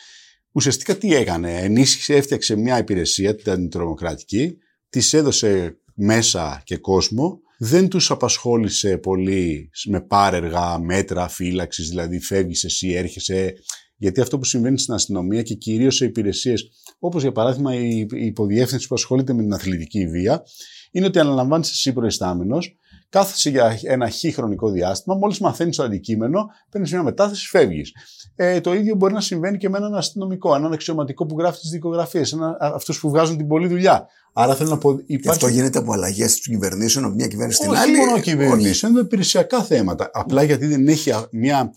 ουσιαστικά 0.52 0.96
τι 0.96 1.14
έκανε. 1.14 1.58
Ενίσχυσε, 1.58 2.14
έφτιαξε 2.14 2.56
μια 2.56 2.78
υπηρεσία, 2.78 3.34
την 3.34 3.52
αντιτρομοκρατική, 3.52 4.56
της 4.88 5.12
έδωσε 5.12 5.78
μέσα 5.94 6.62
και 6.64 6.76
κόσμο 6.76 7.40
δεν 7.58 7.88
τους 7.88 8.10
απασχόλησε 8.10 8.98
πολύ 8.98 9.70
με 9.88 10.00
πάρεργα 10.00 10.78
μέτρα 10.78 11.28
φύλαξης, 11.28 11.88
δηλαδή 11.88 12.20
φεύγεις 12.20 12.64
εσύ, 12.64 12.88
έρχεσαι, 12.88 13.54
γιατί 13.96 14.20
αυτό 14.20 14.38
που 14.38 14.44
συμβαίνει 14.44 14.78
στην 14.78 14.94
αστυνομία 14.94 15.42
και 15.42 15.54
κυρίως 15.54 15.96
σε 15.96 16.04
υπηρεσίες, 16.04 16.68
όπως 16.98 17.22
για 17.22 17.32
παράδειγμα 17.32 17.74
η 17.74 18.06
υποδιεύθυνση 18.10 18.88
που 18.88 18.94
ασχολείται 18.94 19.32
με 19.32 19.42
την 19.42 19.52
αθλητική 19.52 20.06
βία, 20.06 20.42
είναι 20.90 21.06
ότι 21.06 21.18
αναλαμβάνεις 21.18 21.70
εσύ 21.70 21.92
προϊστάμενος, 21.92 22.76
κάθεσαι 23.08 23.50
για 23.50 23.78
ένα 23.82 24.08
χι 24.08 24.32
χρονικό 24.32 24.70
διάστημα, 24.70 25.16
μόλις 25.16 25.38
μαθαίνεις 25.38 25.76
το 25.76 25.82
αντικείμενο, 25.82 26.46
παίρνεις 26.70 26.92
μια 26.92 27.02
μετάθεση, 27.02 27.48
φεύγεις. 27.48 27.92
Ε, 28.36 28.60
το 28.60 28.74
ίδιο 28.74 28.94
μπορεί 28.94 29.12
να 29.12 29.20
συμβαίνει 29.20 29.58
και 29.58 29.68
με 29.68 29.78
έναν 29.78 29.94
αστυνομικό, 29.94 30.54
έναν 30.54 30.72
αξιωματικό 30.72 31.26
που 31.26 31.38
γράφει 31.38 31.60
τις 31.60 31.70
δικογραφίες, 31.70 32.36
αυτούς 32.58 33.00
που 33.00 33.08
βγάζουν 33.08 33.36
την 33.36 33.46
πολλή 33.46 33.68
δουλειά. 33.68 34.06
Άρα 34.32 34.54
θέλω 34.54 34.70
να 34.70 34.78
πω. 34.78 34.90
Υπάρχει... 34.90 35.18
Και 35.18 35.28
αυτό 35.28 35.48
γίνεται 35.48 35.78
από 35.78 35.92
αλλαγές 35.92 36.40
των 36.40 36.54
κυβερνήσεων, 36.54 37.04
από 37.04 37.14
μια 37.14 37.26
κυβέρνηση 37.26 37.58
στην 37.58 37.74
άλλη; 37.74 37.96
Όχι 37.96 38.06
μόνο 38.06 38.20
κυβερνήσεων, 38.20 38.92
είναι 38.92 39.00
υπηρεσιακά 39.00 39.62
θέματα. 39.62 40.10
Απλά 40.12 40.42
γιατί 40.42 40.66
δεν 40.66 40.88
έχει 40.88 41.12
μια 41.30 41.72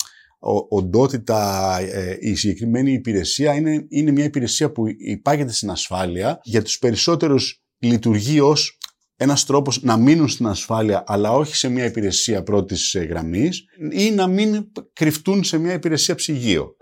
οντότητα 0.69 1.77
ε, 1.79 2.17
η 2.19 2.35
συγκεκριμένη 2.35 2.93
υπηρεσία 2.93 3.53
είναι, 3.53 3.85
είναι 3.89 4.11
μια 4.11 4.23
υπηρεσία 4.23 4.71
που 4.71 4.83
υπάγεται 4.97 5.51
στην 5.51 5.69
ασφάλεια 5.69 6.39
για 6.43 6.61
τους 6.61 6.79
περισσότερους 6.79 7.63
λειτουργεί 7.79 8.39
ως 8.39 8.77
ένας 9.21 9.45
τρόπος 9.45 9.83
να 9.83 9.97
μείνουν 9.97 10.27
στην 10.27 10.47
ασφάλεια, 10.47 11.03
αλλά 11.07 11.31
όχι 11.31 11.55
σε 11.55 11.69
μια 11.69 11.85
υπηρεσία 11.85 12.43
πρώτης 12.43 12.93
ε, 12.93 12.99
γραμμής, 12.99 13.65
ή 13.91 14.11
να 14.11 14.27
μην 14.27 14.67
κρυφτούν 14.93 15.43
σε 15.43 15.57
μια 15.57 15.73
υπηρεσία 15.73 16.15
ψυγείο. 16.15 16.75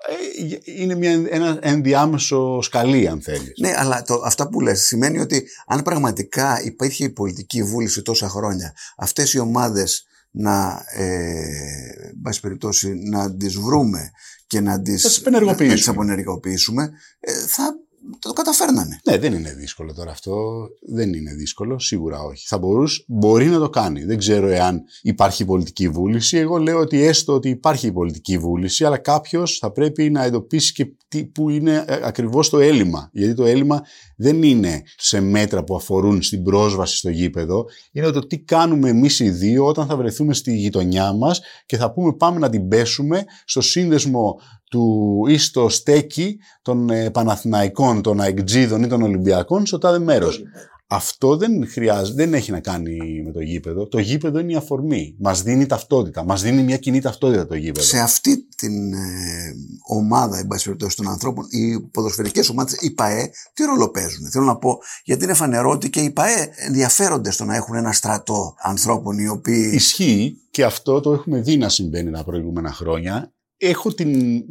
Ε, 0.66 0.82
είναι 0.82 0.96
μια, 0.96 1.12
ένα 1.30 1.60
ενδιάμεσο 1.62 2.62
σκαλί, 2.62 3.08
αν 3.08 3.22
θέλεις. 3.22 3.54
Ναι, 3.60 3.74
αλλά 3.78 4.02
το, 4.02 4.22
αυτά 4.26 4.50
που 4.50 4.62
λες 4.62 4.82
σημαίνει 4.82 5.20
ότι 5.20 5.48
αν 5.68 5.82
πραγματικά 5.82 6.62
υπήρχε 6.64 7.04
η 7.04 7.10
πολιτική 7.10 7.64
βούληση 7.64 8.02
τόσα 8.02 8.30
χρόνια, 8.30 8.74
αυτές 8.98 9.34
οι 9.34 9.40
ομάδες 9.40 10.06
να, 10.32 10.84
ε, 10.96 12.40
περιπτώσει, 12.42 12.94
να 13.10 13.36
τις 13.36 13.58
βρούμε 13.58 14.12
και 14.48 14.60
να 14.60 14.82
τις, 14.82 15.22
να, 15.32 15.42
να 15.42 15.56
τις 15.56 15.88
απονεργοποιήσουμε, 15.88 16.92
ε, 17.20 17.32
θα 17.32 17.74
το 18.20 18.34
καταφέρνανε. 18.34 19.00
Ναι, 19.04 19.18
δεν 19.18 19.34
είναι 19.34 19.54
δύσκολο 19.54 19.94
τώρα 19.94 20.12
αυτό. 20.12 20.68
Δεν 20.94 21.14
είναι 21.14 21.34
δύσκολο, 21.34 21.80
σίγουρα 21.80 22.22
όχι. 22.22 22.48
Θα 22.48 22.58
μπορούσε, 22.58 23.04
μπορεί 23.08 23.46
να 23.46 23.60
το 23.60 23.70
κάνει. 23.70 24.04
Δεν 24.04 24.18
ξέρω 24.18 24.48
εάν 24.48 24.82
υπάρχει 25.02 25.46
πολιτική 25.46 25.90
βούληση. 25.90 26.38
Εγώ 26.38 26.58
λέω 26.58 26.80
ότι 26.80 27.04
έστω 27.04 27.34
ότι 27.34 27.50
υπάρχει 27.50 27.92
πολιτική 27.92 28.38
βούληση, 28.38 28.86
αλλά 28.86 28.98
κάποιος 28.98 29.58
θα 29.58 29.72
πρέπει 29.72 30.10
να 30.10 30.24
εντοπίσει 30.24 30.74
και 30.74 30.94
τι, 31.08 31.26
που 31.26 31.50
είναι 31.50 31.86
ε, 31.88 32.00
ακριβώς 32.04 32.50
το 32.50 32.60
έλλειμμα. 32.60 33.10
Γιατί 33.14 33.34
το 33.34 33.46
έλλειμμα 33.46 33.82
δεν 34.16 34.44
είναι 34.44 34.82
σε 34.98 35.20
μέτρα 35.20 35.64
που 35.64 35.76
αφορούν 35.76 36.22
στην 36.22 36.44
πρόσβαση 36.44 36.98
στο 36.98 37.10
γήπεδο. 37.10 37.66
Είναι 37.92 38.12
το 38.12 38.28
τι 38.28 38.40
κάνουμε 38.40 38.90
εμείς 38.90 39.20
οι 39.20 39.30
δύο 39.30 39.66
όταν 39.66 39.88
θα 39.88 39.98
βρεθούμε 39.98 40.34
στη 40.34 40.56
γειτονιά 40.56 41.14
μας 41.14 41.42
και 41.66 41.78
θα 41.78 41.92
πούμε 41.94 42.14
πάμε 42.14 42.40
να 42.40 42.50
την 42.50 42.68
πέσουμε 42.68 43.24
στο 43.46 43.62
σύνδεσμο 43.62 44.40
του 44.70 45.24
ή 45.28 45.38
στο 45.38 45.70
στέκι 45.70 46.40
των 46.62 46.90
ε, 46.90 47.10
Παναθηναϊκών, 47.10 48.02
των 48.02 48.22
Αεκτζίδων 48.22 48.84
ή 48.84 48.88
των 48.88 49.02
Ολυμπιακών 49.02 49.66
στο 49.66 49.78
τάδε 49.78 50.00
μέρος. 50.00 50.44
Αυτό 50.90 51.38
δεν 51.38 51.68
χρειάζεται, 51.68 52.24
δεν 52.24 52.34
έχει 52.34 52.52
να 52.52 52.60
κάνει 52.60 53.22
με 53.26 53.32
το 53.32 53.40
γήπεδο. 53.40 53.88
Το 53.88 54.00
γήπεδο 54.00 54.40
είναι 54.40 54.52
η 54.52 54.56
αφορμή. 54.56 55.16
Μας 55.20 55.42
δίνει 55.42 55.66
ταυτότητα. 55.66 56.24
Μας 56.24 56.42
δίνει 56.42 56.64
μια 56.64 56.78
κοινή 56.78 57.02
ταυτότητα 57.02 57.48
το 57.48 57.56
γήπεδο. 57.56 57.86
Σε 57.86 58.00
αυτή 58.00 58.48
την 58.56 58.94
ε, 58.94 59.54
ομάδα, 59.88 60.38
εν 60.38 60.48
πάση 60.48 60.76
των 60.76 61.08
ανθρώπων, 61.08 61.46
οι 61.50 61.80
ποδοσφαιρικές 61.80 62.50
ομάδες, 62.50 62.74
οι 62.82 62.92
ΠαΕ, 62.92 63.30
τι 63.54 63.64
ρόλο 63.64 63.90
παίζουν; 63.90 64.30
Θέλω 64.30 64.46
να 64.46 64.58
πω, 64.58 64.78
γιατί 65.04 65.24
είναι 65.24 65.34
φανερό 65.34 65.70
ότι 65.70 65.90
και 65.90 66.00
οι 66.00 66.12
ΠαΕ 66.12 66.50
ενδιαφέρονται 66.56 67.32
στο 67.32 67.46
να 67.46 67.56
έχουν 67.56 67.76
ένα 67.76 67.92
στρατό 67.92 68.56
ανθρώπων 68.58 69.18
οι 69.18 69.28
οποίοι. 69.28 69.72
Ισχύει 69.74 70.42
και 70.52 70.64
αυτό 70.64 71.00
το 71.00 71.14
έχουμε 71.14 71.42
δει 71.42 71.58
να 71.58 71.70
συμβαίνει 71.70 72.12
τα 72.12 72.24
προηγούμενα 72.24 72.72
χρόνια 72.72 73.32
έχω 73.58 73.94
την, 73.94 74.42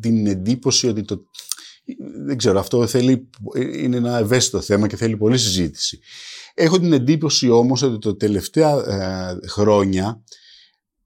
την 0.00 0.26
εντύπωση 0.26 0.88
ότι 0.88 1.02
το... 1.02 1.22
Δεν 2.24 2.36
ξέρω, 2.36 2.58
αυτό 2.58 2.86
θέλει, 2.86 3.30
είναι 3.76 3.96
ένα 3.96 4.18
ευαίσθητο 4.18 4.60
θέμα 4.60 4.86
και 4.86 4.96
θέλει 4.96 5.16
πολλή 5.16 5.38
συζήτηση. 5.38 5.98
Έχω 6.54 6.80
την 6.80 6.92
εντύπωση 6.92 7.50
όμως 7.50 7.82
ότι 7.82 7.98
το 7.98 8.16
τελευταία 8.16 8.70
ε, 8.70 9.48
χρόνια, 9.48 10.24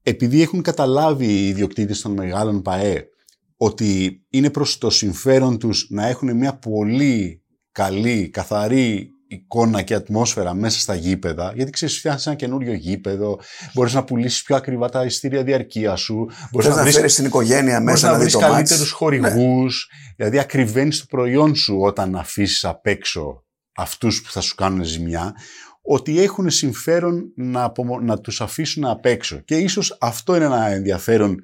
επειδή 0.01 0.41
έχουν 0.41 0.61
καταλάβει 0.61 1.25
οι 1.25 1.47
ιδιοκτήτες 1.47 2.01
των 2.01 2.11
μεγάλων 2.11 2.61
ΠαΕ 2.61 3.09
ότι 3.57 4.21
είναι 4.29 4.49
προς 4.49 4.77
το 4.77 4.89
συμφέρον 4.89 5.57
τους 5.57 5.87
να 5.89 6.07
έχουν 6.07 6.37
μια 6.37 6.57
πολύ 6.57 7.43
καλή, 7.71 8.29
καθαρή 8.29 9.14
εικόνα 9.27 9.81
και 9.81 9.93
ατμόσφαιρα 9.93 10.53
μέσα 10.53 10.79
στα 10.79 10.95
γήπεδα, 10.95 11.51
γιατί 11.55 11.71
ξέρεις, 11.71 11.97
φτιάχνεις 11.97 12.25
ένα 12.25 12.35
καινούριο 12.35 12.73
γήπεδο, 12.73 13.39
μπορείς 13.73 13.93
να 13.93 14.03
πουλήσεις 14.03 14.43
πιο 14.43 14.55
ακριβά 14.55 14.89
τα 14.89 15.03
ειστήρια 15.03 15.43
διαρκείας 15.43 16.01
σου. 16.01 16.29
Μπορείς 16.51 16.69
να, 16.69 16.75
να 16.75 16.91
φέρεις 16.91 17.15
την 17.15 17.25
οικογένεια 17.25 17.81
μέσα 17.81 18.11
να 18.11 18.17
βρεις 18.17 18.35
καλύτερους 18.35 18.91
χορηγού. 18.91 19.63
Ναι. 19.63 19.69
Δηλαδή, 20.15 20.39
ακριβένεις 20.39 20.99
το 20.99 21.05
προϊόν 21.09 21.55
σου 21.55 21.79
όταν 21.81 22.15
αφήσεις 22.15 22.65
απ' 22.65 22.87
έξω 22.87 23.43
αυτούς 23.75 24.21
που 24.21 24.31
θα 24.31 24.41
σου 24.41 24.55
κάνουν 24.55 24.83
ζημιά, 24.83 25.35
ότι 25.81 26.21
έχουν 26.21 26.49
συμφέρον 26.49 27.31
να, 27.35 27.71
να 28.01 28.19
τους 28.19 28.41
αφήσουν 28.41 28.85
απ' 28.85 29.05
έξω. 29.05 29.37
Και 29.37 29.57
ίσως 29.57 29.97
αυτό 29.99 30.35
είναι 30.35 30.45
ένα 30.45 30.67
ενδιαφέρον 30.67 31.43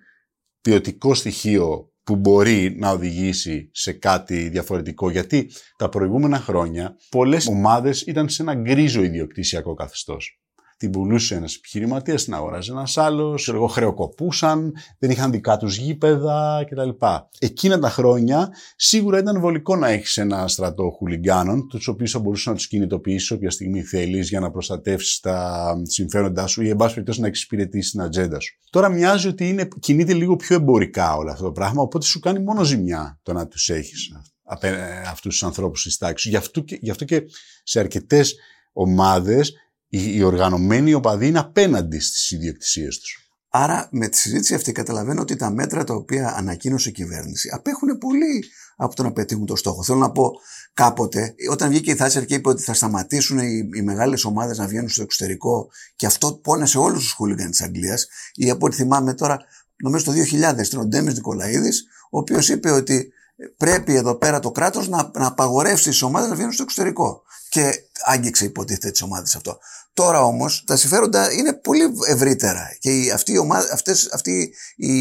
ποιοτικό 0.62 1.14
στοιχείο 1.14 1.91
που 2.12 2.18
μπορεί 2.18 2.76
να 2.78 2.92
οδηγήσει 2.92 3.70
σε 3.74 3.92
κάτι 3.92 4.50
διαφορετικό. 4.50 5.10
Γιατί 5.10 5.52
τα 5.78 5.90
προηγούμενα 5.90 6.38
χρόνια 6.38 6.98
πολλές 7.10 7.48
ομάδες 7.48 8.02
ήταν 8.02 8.30
σε 8.30 8.42
ένα 8.42 8.54
γκρίζο 8.54 9.04
ιδιοκτησιακό 9.04 9.74
καθεστώς 9.74 10.41
την 10.82 10.92
πουλούσε 10.92 11.36
ένας 11.36 11.56
επιχειρηματίας, 11.56 12.24
την 12.24 12.34
αγοράζει 12.34 12.72
ένας 12.72 12.98
άλλος, 12.98 13.48
εγώ 13.48 13.68
χρεοκοπούσαν, 13.68 14.74
δεν 15.00 15.10
είχαν 15.10 15.32
δικά 15.32 15.58
τους 15.58 15.78
γήπεδα 15.78 16.66
κτλ. 16.70 16.90
Εκείνα 17.40 17.80
τα 17.80 17.90
χρόνια 17.90 18.50
σίγουρα 18.76 19.20
ήταν 19.20 19.40
βολικό 19.40 19.76
να 19.76 19.88
έχεις 19.90 20.18
ένα 20.18 20.48
στρατό 20.48 20.90
χουλιγκάνων, 20.98 21.68
τους 21.68 21.88
οποίους 21.88 22.12
θα 22.12 22.20
μπορούσες 22.20 22.46
να 22.46 22.54
τους 22.54 22.68
κινητοποιήσεις 22.68 23.32
όποια 23.32 23.50
στιγμή 23.50 23.82
θέλεις 23.82 24.30
για 24.30 24.40
να 24.40 24.52
προστατεύσεις 24.52 25.20
τα 25.20 25.74
συμφέροντά 25.84 26.48
σου 26.48 26.62
ή 26.62 26.70
εν 26.70 26.76
πάση 26.76 26.94
περιπτώσει 26.94 27.22
να 27.22 27.28
εξυπηρετήσεις 27.28 27.92
την 27.92 28.02
ατζέντα 28.02 28.40
σου. 28.40 28.58
Τώρα 28.70 28.90
μοιάζει 28.90 29.28
ότι 29.28 29.50
είναι, 29.50 29.68
κινείται 29.80 30.14
λίγο 30.14 30.36
πιο 30.36 30.56
εμπορικά 30.56 31.16
όλο 31.16 31.32
αυτό 31.32 31.44
το 31.44 31.52
πράγμα, 31.52 31.82
οπότε 31.82 32.06
σου 32.06 32.20
κάνει 32.20 32.40
μόνο 32.40 32.64
ζημιά 32.64 33.20
το 33.24 33.34
να 33.34 33.48
τους 33.48 33.70
έχεις 33.70 34.12
αυτούς 35.08 35.32
τους 35.32 35.44
ανθρώπους 35.44 35.82
στη 35.82 35.98
τάξης. 35.98 36.32
Γι' 36.32 36.38
αυτό 36.38 36.62
και, 36.62 36.78
γι 36.82 36.90
αυτό 36.90 37.06
και 37.06 37.24
σε 37.64 37.80
αρκετές 37.80 38.36
ομάδες 38.74 39.54
οι 39.92 40.24
οργανωμένοι 40.24 40.94
οπαδοί 40.94 41.28
είναι 41.28 41.40
απέναντι 41.40 42.00
στις 42.00 42.32
ιδιοκτησίες 42.32 43.00
τους. 43.00 43.32
Άρα 43.50 43.88
με 43.92 44.08
τη 44.08 44.18
συζήτηση 44.18 44.54
αυτή 44.54 44.72
καταλαβαίνω 44.72 45.22
ότι 45.22 45.36
τα 45.36 45.50
μέτρα 45.50 45.84
τα 45.84 45.94
οποία 45.94 46.34
ανακοίνωσε 46.38 46.90
η 46.90 46.92
κυβέρνηση 46.92 47.50
απέχουν 47.54 47.98
πολύ 47.98 48.44
από 48.76 48.96
το 48.96 49.04
να 49.04 49.12
πετύχουν 49.12 49.46
το 49.46 49.56
στόχο. 49.56 49.84
Θέλω 49.84 50.00
να 50.00 50.12
πω 50.12 50.32
κάποτε, 50.74 51.36
όταν 51.50 51.70
βγήκε 51.70 51.92
η 51.92 51.96
Θάτσερ 51.96 52.26
και 52.26 52.34
είπε 52.34 52.50
ότι 52.50 52.64
θα 52.64 52.74
σταματήσουν 52.74 53.38
οι, 53.38 53.70
οι 53.76 53.82
μεγάλες 53.82 54.24
ομάδες 54.26 54.58
να 54.58 54.68
βγαίνουν 54.68 54.90
στο 54.90 55.02
εξωτερικό 55.02 55.70
και 55.96 56.06
αυτό 56.06 56.34
πόνεσε 56.34 56.78
όλους 56.78 57.04
τους 57.04 57.12
χούλιγκανς 57.12 57.50
της 57.50 57.62
Αγγλίας, 57.62 58.08
ή 58.36 58.50
από 58.50 58.66
ό,τι 58.66 58.76
θυμάμαι 58.76 59.14
τώρα, 59.14 59.40
νομίζω 59.84 60.04
το 60.04 60.12
2000, 60.12 60.66
ήταν 60.66 60.80
ο 60.80 60.86
Ντέμις 60.86 61.14
Νικολαίδης, 61.14 61.84
ο 62.12 62.18
οποίος 62.18 62.50
είπε 62.50 62.72
ότι 62.72 63.12
πρέπει 63.58 63.96
εδώ 63.96 64.16
πέρα 64.16 64.40
το 64.40 64.52
κράτος 64.52 64.88
να, 64.88 65.12
να 65.14 65.28
απαγορεύσει 65.28 65.90
τι 65.90 66.06
ομάδες 66.06 66.30
να 66.30 66.36
βγαίνουν 66.36 66.52
στο 66.52 66.64
εξωτερικό. 66.64 67.22
Και 67.52 67.74
άγγιξε 68.06 68.46
υποτίθεται 68.46 68.92
τις 68.92 69.02
ομάδες 69.02 69.36
αυτό. 69.36 69.58
Τώρα 69.94 70.24
όμως 70.24 70.64
τα 70.68 70.76
συμφέροντα 70.76 71.32
είναι 71.34 71.54
πολύ 71.54 71.84
ευρύτερα 72.08 72.78
και 72.80 72.92
οι, 72.92 73.12
αυτοί, 73.12 73.32
οι 73.32 73.38
ομάδες, 73.38 73.70
αυτές, 73.70 74.10
αυτοί 74.14 74.54
οι, 74.76 74.94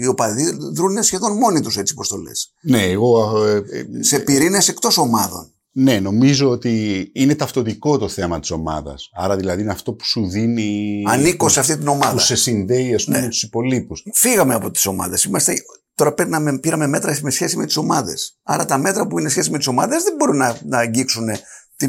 οι 0.00 0.06
οπαδοί 0.06 0.56
δρούν 0.72 1.02
σχεδόν 1.02 1.36
μόνοι 1.36 1.60
τους 1.60 1.76
έτσι 1.76 1.94
πώ 1.94 2.06
το 2.06 2.16
λες. 2.16 2.52
Ναι, 2.62 2.82
εγώ. 2.82 3.44
Ε, 3.46 3.56
ε, 3.56 4.02
σε 4.02 4.18
πυρήνες 4.18 4.68
εκτός 4.68 4.98
ομάδων. 4.98 5.52
Ναι, 5.72 6.00
νομίζω 6.00 6.48
ότι 6.48 7.04
είναι 7.14 7.34
ταυτοτικό 7.34 7.98
το 7.98 8.08
θέμα 8.08 8.40
της 8.40 8.50
ομάδας. 8.50 9.10
Άρα 9.14 9.36
δηλαδή 9.36 9.62
είναι 9.62 9.72
αυτό 9.72 9.92
που 9.92 10.04
σου 10.04 10.28
δίνει. 10.28 11.02
Ανήκω 11.06 11.48
σε 11.48 11.60
αυτή 11.60 11.76
την 11.76 11.88
ομάδα. 11.88 12.12
Που 12.12 12.18
σε 12.18 12.36
συνδέει, 12.36 12.94
ας 12.94 13.04
πούμε, 13.04 13.16
ναι. 13.16 13.22
με 13.22 13.28
τους 13.28 13.42
υπολείπους. 13.42 14.04
Φύγαμε 14.12 14.54
από 14.54 14.70
τις 14.70 14.86
ομάδες. 14.86 15.24
Είμαστε 15.24 15.54
Τώρα 15.94 16.12
πήραμε, 16.12 16.58
πήραμε 16.58 16.86
μέτρα 16.86 17.18
με 17.22 17.30
σχέση 17.30 17.56
με 17.56 17.66
τις 17.66 17.76
ομάδες. 17.76 18.38
Άρα 18.42 18.64
τα 18.64 18.78
μέτρα 18.78 19.06
που 19.06 19.18
είναι 19.18 19.28
σχέση 19.28 19.50
με 19.50 19.58
τις 19.58 19.66
ομάδες 19.66 20.02
δεν 20.02 20.14
μπορούν 20.18 20.36
να, 20.36 20.58
να 20.64 20.78
αγγίξουν 20.78 21.28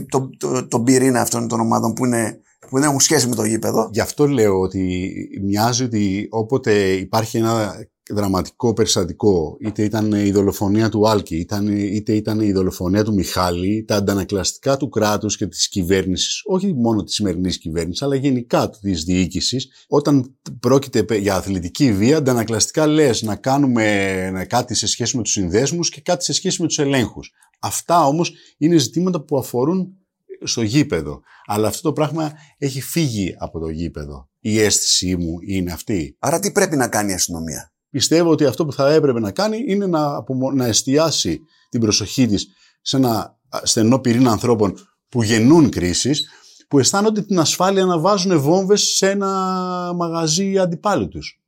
τον 0.10 0.38
το, 0.38 0.68
το, 0.68 0.80
πυρήνα 0.82 1.22
αυτών 1.22 1.48
των 1.48 1.60
ομάδων 1.60 1.94
που, 1.94 2.06
είναι, 2.06 2.39
που 2.70 2.80
δεν 2.80 2.84
έχουν 2.84 3.00
σχέση 3.00 3.27
με 3.27 3.36
το 3.36 3.44
γήπεδο. 3.44 3.89
Γι' 3.92 4.00
αυτό 4.00 4.27
λέω 4.27 4.60
ότι 4.60 5.13
μοιάζει 5.42 5.84
ότι 5.84 6.27
όποτε 6.30 6.92
υπάρχει 6.92 7.38
ένα 7.38 7.75
δραματικό 8.10 8.74
περιστατικό, 8.74 9.58
είτε 9.60 9.84
ήταν 9.84 10.12
η 10.12 10.32
δολοφονία 10.32 10.90
του 10.90 11.10
Άλκη, 11.10 11.36
ήταν, 11.36 11.68
είτε 11.68 12.14
ήταν 12.14 12.40
η 12.40 12.52
δολοφονία 12.52 13.04
του 13.04 13.14
Μιχάλη, 13.14 13.86
τα 13.88 13.96
αντανακλαστικά 13.96 14.78
του 14.78 14.90
κράτους 14.90 15.38
και 15.38 15.48
της 15.48 15.70
κυβέρνησης, 15.70 16.42
όχι 16.46 16.74
μόνο 16.74 17.04
της 17.04 17.14
σημερινής 17.14 17.58
κυβέρνησης, 17.58 18.02
αλλά 18.02 18.16
γενικά 18.16 18.70
της 18.70 19.04
διοίκησης, 19.04 19.68
όταν 19.88 20.36
πρόκειται 20.60 21.18
για 21.18 21.36
αθλητική 21.36 21.94
βία, 21.94 22.18
αντανακλαστικά 22.18 22.88
λες 22.88 23.22
να 23.22 23.36
κάνουμε 23.36 24.46
κάτι 24.50 24.76
σε 24.76 24.88
σχέση 24.88 25.18
με 25.18 25.24
τους 25.24 25.32
συνδέσμους 25.32 25.90
και 25.90 26.02
κάτι 26.02 26.24
σε 26.24 26.34
σχέση 26.34 26.62
με 26.62 26.68
τους 26.68 26.80
ελέγχους. 26.80 27.32
Αυτά 27.60 28.06
όμως 28.06 28.34
είναι 28.58 28.78
ζητήματα 28.78 29.22
που 29.22 29.38
αφορούν 29.38 29.98
στο 30.44 30.62
γήπεδο. 30.62 31.22
Αλλά 31.46 31.68
αυτό 31.68 31.82
το 31.82 31.94
πράγμα 31.94 32.34
έχει 32.58 32.82
φύγει 32.82 33.36
από 33.38 33.60
το 33.60 33.70
γήπεδο. 33.70 34.30
Η 34.40 34.60
αίσθησή 34.60 35.16
μου 35.16 35.38
είναι 35.48 35.72
αυτή. 35.72 36.16
Άρα 36.20 36.40
τι 36.40 36.52
πρέπει 36.52 36.76
να 36.76 36.88
κάνει 36.88 37.12
η 37.12 37.14
αστυνομία; 37.14 37.74
Πιστεύω 37.96 38.30
ότι 38.30 38.46
αυτό 38.46 38.66
που 38.66 38.74
θα 38.74 38.94
έπρεπε 38.94 39.20
να 39.20 39.32
κάνει 39.32 39.64
είναι 39.68 39.86
να, 39.86 40.24
να 40.54 40.66
εστιάσει 40.66 41.42
την 41.70 41.80
προσοχή 41.80 42.28
της 42.28 42.48
σε 42.82 42.98
ένα 42.98 43.40
στενό 43.64 44.00
πυρήνα 44.00 44.32
ανθρώπων 44.32 44.78
που 45.10 45.24
γεννούν 45.24 45.70
κρίσεις, 45.70 46.30
που 46.68 46.80
αισθάνονται 46.80 47.22
την 47.22 47.40
ασφάλεια 47.40 47.86
να 47.86 48.00
βάζουν 48.00 48.40
βόμβες 48.40 48.82
σε 48.82 49.10
ένα 49.10 49.30
μαγαζί 49.96 50.58
αντιπάλου 50.58 51.08
τους. 51.08 51.42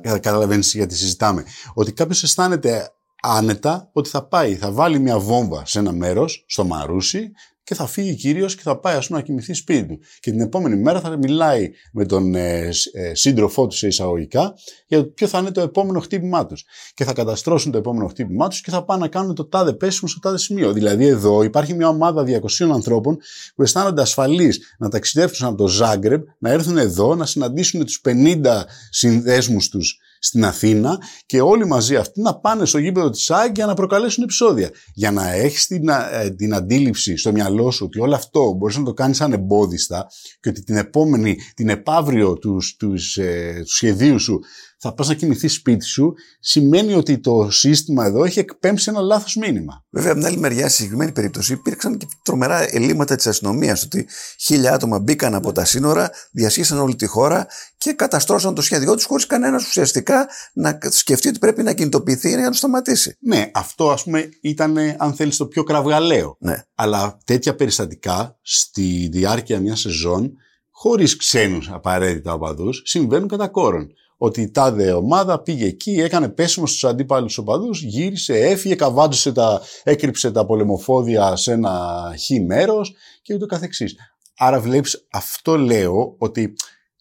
Καταλαβαίνεις 0.00 0.74
γιατί 0.74 0.94
συζητάμε. 0.94 1.44
Ότι 1.74 1.92
κάποιος 1.92 2.22
αισθάνεται 2.22 2.90
άνετα 3.22 3.90
ότι 3.92 4.08
θα 4.08 4.26
πάει, 4.26 4.56
θα 4.56 4.72
βάλει 4.72 4.98
μια 4.98 5.18
βόμβα 5.18 5.66
σε 5.66 5.78
ένα 5.78 5.92
μέρος, 5.92 6.44
στο 6.48 6.64
Μαρούσι, 6.64 7.30
και 7.68 7.74
θα 7.74 7.86
φύγει 7.86 8.14
κύριο 8.14 8.46
και 8.46 8.60
θα 8.62 8.78
πάει 8.78 8.96
ας 8.96 9.06
πούμε, 9.06 9.18
να 9.18 9.24
κοιμηθεί 9.24 9.54
σπίτι 9.54 9.86
του. 9.86 9.98
Και 10.20 10.30
την 10.30 10.40
επόμενη 10.40 10.76
μέρα 10.76 11.00
θα 11.00 11.16
μιλάει 11.16 11.70
με 11.92 12.06
τον 12.06 12.34
ε, 12.34 12.70
ε, 12.92 13.14
σύντροφό 13.14 13.66
του 13.66 13.76
σε 13.76 13.86
εισαγωγικά 13.86 14.54
για 14.86 14.98
το 14.98 15.04
ποιο 15.04 15.26
θα 15.26 15.38
είναι 15.38 15.50
το 15.50 15.60
επόμενο 15.60 16.00
χτύπημά 16.00 16.46
τους. 16.46 16.64
Και 16.94 17.04
θα 17.04 17.12
καταστρώσουν 17.12 17.72
το 17.72 17.78
επόμενο 17.78 18.08
χτύπημά 18.08 18.48
τους 18.48 18.60
και 18.60 18.70
θα 18.70 18.84
πάνε 18.84 19.00
να 19.00 19.08
κάνουν 19.08 19.34
το 19.34 19.44
τάδε 19.44 19.72
πέσιμο 19.72 20.10
στο 20.10 20.20
τάδε 20.20 20.38
σημείο. 20.38 20.72
Δηλαδή 20.72 21.06
εδώ 21.06 21.42
υπάρχει 21.42 21.74
μια 21.74 21.88
ομάδα 21.88 22.24
200 22.58 22.70
ανθρώπων 22.72 23.18
που 23.54 23.62
αισθάνονται 23.62 24.02
ασφαλείς 24.02 24.60
να 24.78 24.88
ταξιδέψουν 24.88 25.46
από 25.46 25.56
το 25.56 25.66
Ζάγκρεπ, 25.66 26.26
να 26.38 26.50
έρθουν 26.50 26.78
εδώ, 26.78 27.14
να 27.14 27.26
συναντήσουν 27.26 27.84
τους 27.84 28.00
50 28.04 28.64
συνδέσμους 28.90 29.68
τους 29.68 29.98
στην 30.20 30.44
Αθήνα 30.44 30.98
και 31.26 31.40
όλοι 31.40 31.66
μαζί 31.66 31.96
αυτοί 31.96 32.20
να 32.20 32.38
πάνε 32.38 32.64
στο 32.64 32.78
γήπεδο 32.78 33.10
της 33.10 33.30
ΑΕΚ 33.30 33.54
για 33.54 33.66
να 33.66 33.74
προκαλέσουν 33.74 34.22
επεισόδια. 34.22 34.70
Για 34.94 35.10
να 35.10 35.32
έχεις 35.32 35.66
την, 35.66 35.88
ε, 35.88 36.30
την 36.30 36.54
αντίληψη 36.54 37.16
στο 37.16 37.32
μυαλό 37.32 37.70
σου 37.70 37.84
ότι 37.86 38.00
όλο 38.00 38.14
αυτό 38.14 38.52
μπορείς 38.52 38.76
να 38.76 38.84
το 38.84 38.92
κάνεις 38.92 39.16
σαν 39.16 39.32
εμπόδιστα 39.32 40.06
και 40.40 40.48
ότι 40.48 40.62
την 40.62 40.76
επόμενη, 40.76 41.36
την 41.54 41.68
επαύριο 41.68 42.38
τους, 42.38 42.76
τους, 42.76 43.16
ε, 43.16 43.60
τους 43.64 43.74
σχεδίους 43.74 44.22
σου 44.22 44.40
θα 44.80 44.94
πας 44.94 45.08
να 45.08 45.14
κοιμηθείς 45.14 45.52
σπίτι 45.54 45.84
σου, 45.84 46.14
σημαίνει 46.40 46.94
ότι 46.94 47.18
το 47.18 47.50
σύστημα 47.50 48.04
εδώ 48.04 48.24
έχει 48.24 48.38
εκπέμψει 48.38 48.90
ένα 48.90 49.00
λάθος 49.00 49.36
μήνυμα. 49.36 49.84
Βέβαια, 49.90 50.10
από 50.10 50.20
την 50.20 50.28
άλλη 50.28 50.38
μεριά, 50.38 50.66
στη 50.66 50.76
συγκεκριμένη 50.76 51.12
περίπτωση, 51.12 51.52
υπήρξαν 51.52 51.96
και 51.96 52.06
τρομερά 52.22 52.74
ελλείμματα 52.74 53.16
της 53.16 53.26
αστυνομίας. 53.26 53.82
Ότι 53.82 54.08
χίλια 54.38 54.74
άτομα 54.74 54.98
μπήκαν 54.98 55.34
από 55.34 55.52
τα 55.52 55.64
σύνορα, 55.64 56.10
διασχίσαν 56.32 56.78
όλη 56.78 56.94
τη 56.94 57.06
χώρα 57.06 57.46
και 57.78 57.92
καταστρώσαν 57.92 58.54
το 58.54 58.62
σχέδιό 58.62 58.94
τους 58.94 59.04
χωρίς 59.04 59.26
κανένας 59.26 59.66
ουσιαστικά 59.66 60.28
να 60.52 60.78
σκεφτεί 60.90 61.28
ότι 61.28 61.38
πρέπει 61.38 61.62
να 61.62 61.72
κινητοποιηθεί 61.72 62.28
για 62.28 62.38
να 62.38 62.50
το 62.50 62.56
σταματήσει. 62.56 63.16
Ναι, 63.20 63.50
αυτό 63.54 63.90
ας 63.90 64.02
πούμε 64.02 64.28
ήταν, 64.40 64.76
αν 64.98 65.14
θέλεις, 65.14 65.36
το 65.36 65.46
πιο 65.46 65.62
κραυγαλαίο. 65.62 66.36
Ναι. 66.40 66.62
Αλλά 66.74 67.18
τέτοια 67.24 67.54
περιστατικά 67.54 68.38
στη 68.42 69.08
διάρκεια 69.12 69.60
μιας 69.60 69.80
σεζόν, 69.80 70.32
χωρίς 70.70 71.16
ξένους 71.16 71.70
απαραίτητα 71.70 72.32
οπαδούς, 72.32 72.82
συμβαίνουν 72.84 73.28
κατά 73.28 73.48
κόρον 73.48 73.92
ότι 74.18 74.40
η 74.40 74.50
τάδε 74.50 74.92
ομάδα 74.92 75.42
πήγε 75.42 75.66
εκεί, 75.66 75.90
έκανε 75.90 76.28
πέσιμο 76.28 76.66
στους 76.66 76.84
αντίπαλους 76.84 77.38
οπαδούς, 77.38 77.82
γύρισε, 77.82 78.38
έφυγε, 78.38 78.74
καβάντωσε 78.74 79.32
τα, 79.32 79.62
έκρυψε 79.82 80.30
τα 80.30 80.46
πολεμοφόδια 80.46 81.36
σε 81.36 81.52
ένα 81.52 82.04
χ 82.18 82.46
μέρος 82.46 82.94
και 83.22 83.34
ούτω 83.34 83.46
καθεξής. 83.46 83.96
Άρα 84.36 84.60
βλέπεις, 84.60 85.06
αυτό 85.12 85.56
λέω 85.56 86.14
ότι 86.18 86.54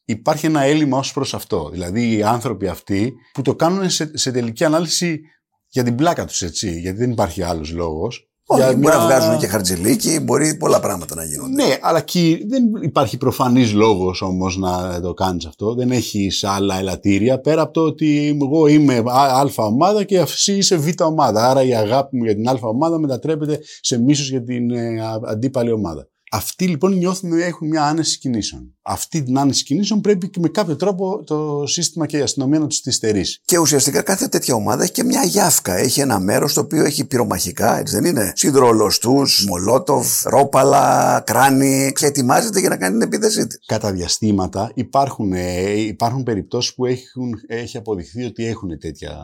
υπάρχει 0.05 0.45
ένα 0.45 0.61
έλλειμμα 0.61 0.97
ως 0.97 1.13
προς 1.13 1.33
αυτό. 1.33 1.69
Δηλαδή 1.69 2.15
οι 2.15 2.23
άνθρωποι 2.23 2.67
αυτοί 2.67 3.13
που 3.33 3.41
το 3.41 3.55
κάνουν 3.55 3.89
σε, 3.89 4.17
σε 4.17 4.31
τελική 4.31 4.63
ανάλυση 4.63 5.21
για 5.67 5.83
την 5.83 5.95
πλάκα 5.95 6.25
τους 6.25 6.41
έτσι, 6.41 6.79
γιατί 6.79 6.97
δεν 6.97 7.11
υπάρχει 7.11 7.41
άλλος 7.41 7.71
λόγος, 7.71 8.26
όχι, 8.49 8.63
μπορεί 8.63 8.77
μια... 8.77 8.95
να 8.95 9.05
βγάζουν 9.05 9.37
και 9.37 9.47
χαρτζηλίκι, 9.47 10.19
μπορεί 10.19 10.57
πολλά 10.57 10.79
πράγματα 10.79 11.15
να 11.15 11.23
γίνονται. 11.23 11.63
Ναι, 11.63 11.77
αλλά 11.81 12.01
και 12.01 12.45
δεν 12.47 12.63
υπάρχει 12.81 13.17
προφανής 13.17 13.73
λόγος 13.73 14.21
όμως 14.21 14.57
να 14.57 15.01
το 15.01 15.13
κάνεις 15.13 15.45
αυτό. 15.45 15.75
Δεν 15.75 15.91
έχεις 15.91 16.43
άλλα 16.43 16.77
ελαττήρια 16.77 17.39
πέρα 17.39 17.61
από 17.61 17.73
το 17.73 17.81
ότι 17.81 18.37
εγώ 18.41 18.67
είμαι 18.67 19.03
Α 19.05 19.49
ομάδα 19.55 20.03
και 20.03 20.17
εσύ 20.17 20.53
είσαι 20.53 20.75
Β 20.75 20.87
ομάδα. 21.01 21.49
Άρα 21.49 21.63
η 21.63 21.75
αγάπη 21.75 22.17
μου 22.17 22.23
για 22.23 22.35
την 22.35 22.47
Α 22.47 22.57
ομάδα 22.61 22.99
μετατρέπεται 22.99 23.59
σε 23.81 24.01
μίσος 24.01 24.29
για 24.29 24.43
την 24.43 24.71
ε, 24.71 24.97
αντίπαλη 25.25 25.71
ομάδα. 25.71 26.07
Αυτοί 26.37 26.67
λοιπόν 26.67 26.97
νιώθουν 26.97 27.31
ότι 27.31 27.41
έχουν 27.41 27.67
μια 27.67 27.83
άνεση 27.83 28.17
κινήσεων. 28.17 28.75
Αυτή 28.81 29.23
την 29.23 29.39
άνεση 29.39 29.63
κινήσεων 29.63 30.01
πρέπει 30.01 30.29
και 30.29 30.39
με 30.39 30.47
κάποιο 30.47 30.75
τρόπο 30.75 31.23
το 31.23 31.63
σύστημα 31.65 32.05
και 32.05 32.17
η 32.17 32.21
αστυνομία 32.21 32.59
να 32.59 32.67
τους 32.67 32.81
τη 32.81 32.91
στερήσει. 32.91 33.41
Και 33.45 33.57
ουσιαστικά 33.57 34.01
κάθε 34.01 34.27
τέτοια 34.27 34.55
ομάδα 34.55 34.83
έχει 34.83 34.91
και 34.91 35.03
μια 35.03 35.23
γιάφκα. 35.23 35.75
Έχει 35.75 35.99
ένα 35.99 36.19
μέρος 36.19 36.53
το 36.53 36.61
οποίο 36.61 36.83
έχει 36.83 37.05
πυρομαχικά, 37.05 37.77
έτσι 37.77 37.95
δεν 37.95 38.05
είναι; 38.05 38.31
Συνδρολοστού, 38.35 39.21
μολότοφ, 39.47 40.23
ρόπαλα, 40.23 41.21
κράνη 41.25 41.91
και 41.95 42.05
ετοιμάζεται 42.05 42.59
για 42.59 42.69
να 42.69 42.77
κάνει 42.77 42.97
την 42.97 43.07
επίθεσή 43.07 43.47
της. 43.47 43.59
Κατά 43.65 43.91
διαστήματα 43.91 44.71
υπάρχουν, 44.73 45.33
ε, 45.33 45.79
υπάρχουν 45.79 46.23
περιπτώσεις 46.23 46.73
που 46.73 46.85
έχουν, 46.85 47.33
έχει 47.47 47.77
αποδειχθεί 47.77 48.23
ότι 48.23 48.45
έχουν 48.45 48.79
τέτοια 48.79 49.17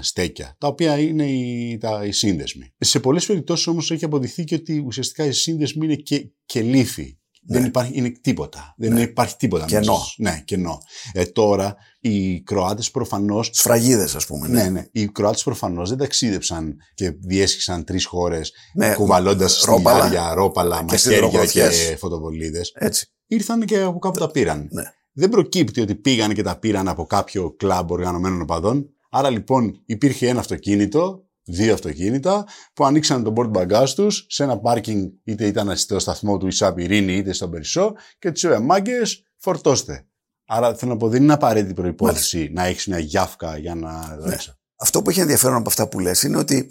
στέκια, 0.00 0.56
τα 0.58 0.68
οποία 0.68 0.98
είναι 0.98 1.26
οι, 1.26 1.78
τα, 1.78 2.04
οι 2.04 2.12
σύνδεσμοι. 2.12 2.74
Σε 2.78 3.00
πολλές 3.00 3.26
περιπτώσεις 3.26 3.66
όμως 3.66 3.90
έχει 3.90 4.04
αποδειχθεί 4.04 4.44
και 4.44 4.54
ότι 4.54 4.82
ουσιαστικά 4.86 5.24
οι 5.24 5.32
σύνδεσμοι 5.32 5.84
είναι 5.84 5.94
και, 5.94 6.30
και 6.46 6.60
λύθη. 6.60 7.18
Ναι. 7.48 7.58
Δεν 7.58 7.66
υπάρχει, 7.68 7.92
είναι 7.94 8.12
τίποτα. 8.20 8.74
Δεν 8.76 8.92
ναι. 8.92 9.00
υπάρχει 9.00 9.36
τίποτα. 9.36 9.64
Κενό. 9.64 9.92
Μέσα. 9.92 10.14
Ναι, 10.16 10.42
κενό. 10.44 10.78
Ε, 11.12 11.24
τώρα 11.24 11.76
οι 12.00 12.40
Κροάτες 12.40 12.90
προφανώ. 12.90 13.42
Σφραγίδες, 13.42 14.14
ας 14.14 14.26
πούμε. 14.26 14.48
Ναι, 14.48 14.62
ναι. 14.62 14.68
ναι. 14.68 14.86
Οι 14.92 15.08
Κροάτες 15.08 15.42
προφανώς 15.42 15.88
δεν 15.88 15.98
ταξίδεψαν 15.98 16.76
και 16.94 17.10
διέσχισαν 17.10 17.84
τρεις 17.84 18.04
χώρες 18.04 18.52
ναι, 18.74 18.94
κουβαλώντας 18.94 19.60
στυλιάρια, 19.60 20.34
ρόπαλα, 20.34 20.82
μαχαίρια 20.82 21.46
και 21.46 21.96
φωτοβολίδες. 21.98 22.72
Έτσι. 22.74 23.06
Ήρθαν 23.26 23.64
και 23.64 23.80
από 23.80 23.98
κάπου 23.98 24.18
τα 24.18 24.30
πήραν. 24.30 24.68
Ναι. 24.70 24.82
Δεν 25.12 25.28
προκύπτει 25.28 25.80
ότι 25.80 25.94
πήγαν 25.94 26.34
και 26.34 26.42
τα 26.42 26.58
πήραν 26.58 26.88
από 26.88 27.06
κάποιο 27.06 27.54
κλαμπ 27.56 27.90
οργανωμένων 27.90 28.40
οπαδών. 28.40 28.95
Άρα 29.10 29.30
λοιπόν 29.30 29.82
υπήρχε 29.86 30.28
ένα 30.28 30.40
αυτοκίνητο, 30.40 31.24
δύο 31.44 31.72
αυτοκίνητα, 31.72 32.46
που 32.74 32.84
ανοίξαν 32.84 33.22
τον 33.22 33.34
board 33.36 33.50
bagage 33.50 33.88
τους 33.94 34.26
σε 34.28 34.42
ένα 34.42 34.58
πάρκινγκ, 34.58 35.10
είτε 35.24 35.46
ήταν 35.46 35.76
στο 35.76 35.98
σταθμό 35.98 36.36
του 36.36 36.46
Ισάπ 36.46 36.78
Ειρήνη, 36.78 37.16
είτε 37.16 37.32
στον 37.32 37.50
Περισσό, 37.50 37.94
και 38.18 38.30
τους 38.30 38.42
είπε: 38.42 38.58
Μάγκες, 38.58 39.22
φορτώστε. 39.36 40.06
Άρα 40.46 40.74
θέλω 40.74 40.92
να 40.92 40.98
πω, 40.98 41.08
δεν 41.08 41.22
είναι 41.22 41.32
απαραίτητη 41.32 41.74
προπόθεση 41.74 42.50
να 42.52 42.64
έχεις 42.64 42.86
μια 42.86 42.98
γιάφκα 42.98 43.56
για 43.58 43.74
να. 43.74 44.16
Ναι. 44.20 44.36
Αυτό 44.76 45.02
που 45.02 45.10
έχει 45.10 45.20
ενδιαφέρον 45.20 45.56
από 45.56 45.68
αυτά 45.68 45.88
που 45.88 45.98
λες 45.98 46.22
είναι 46.22 46.36
ότι 46.36 46.66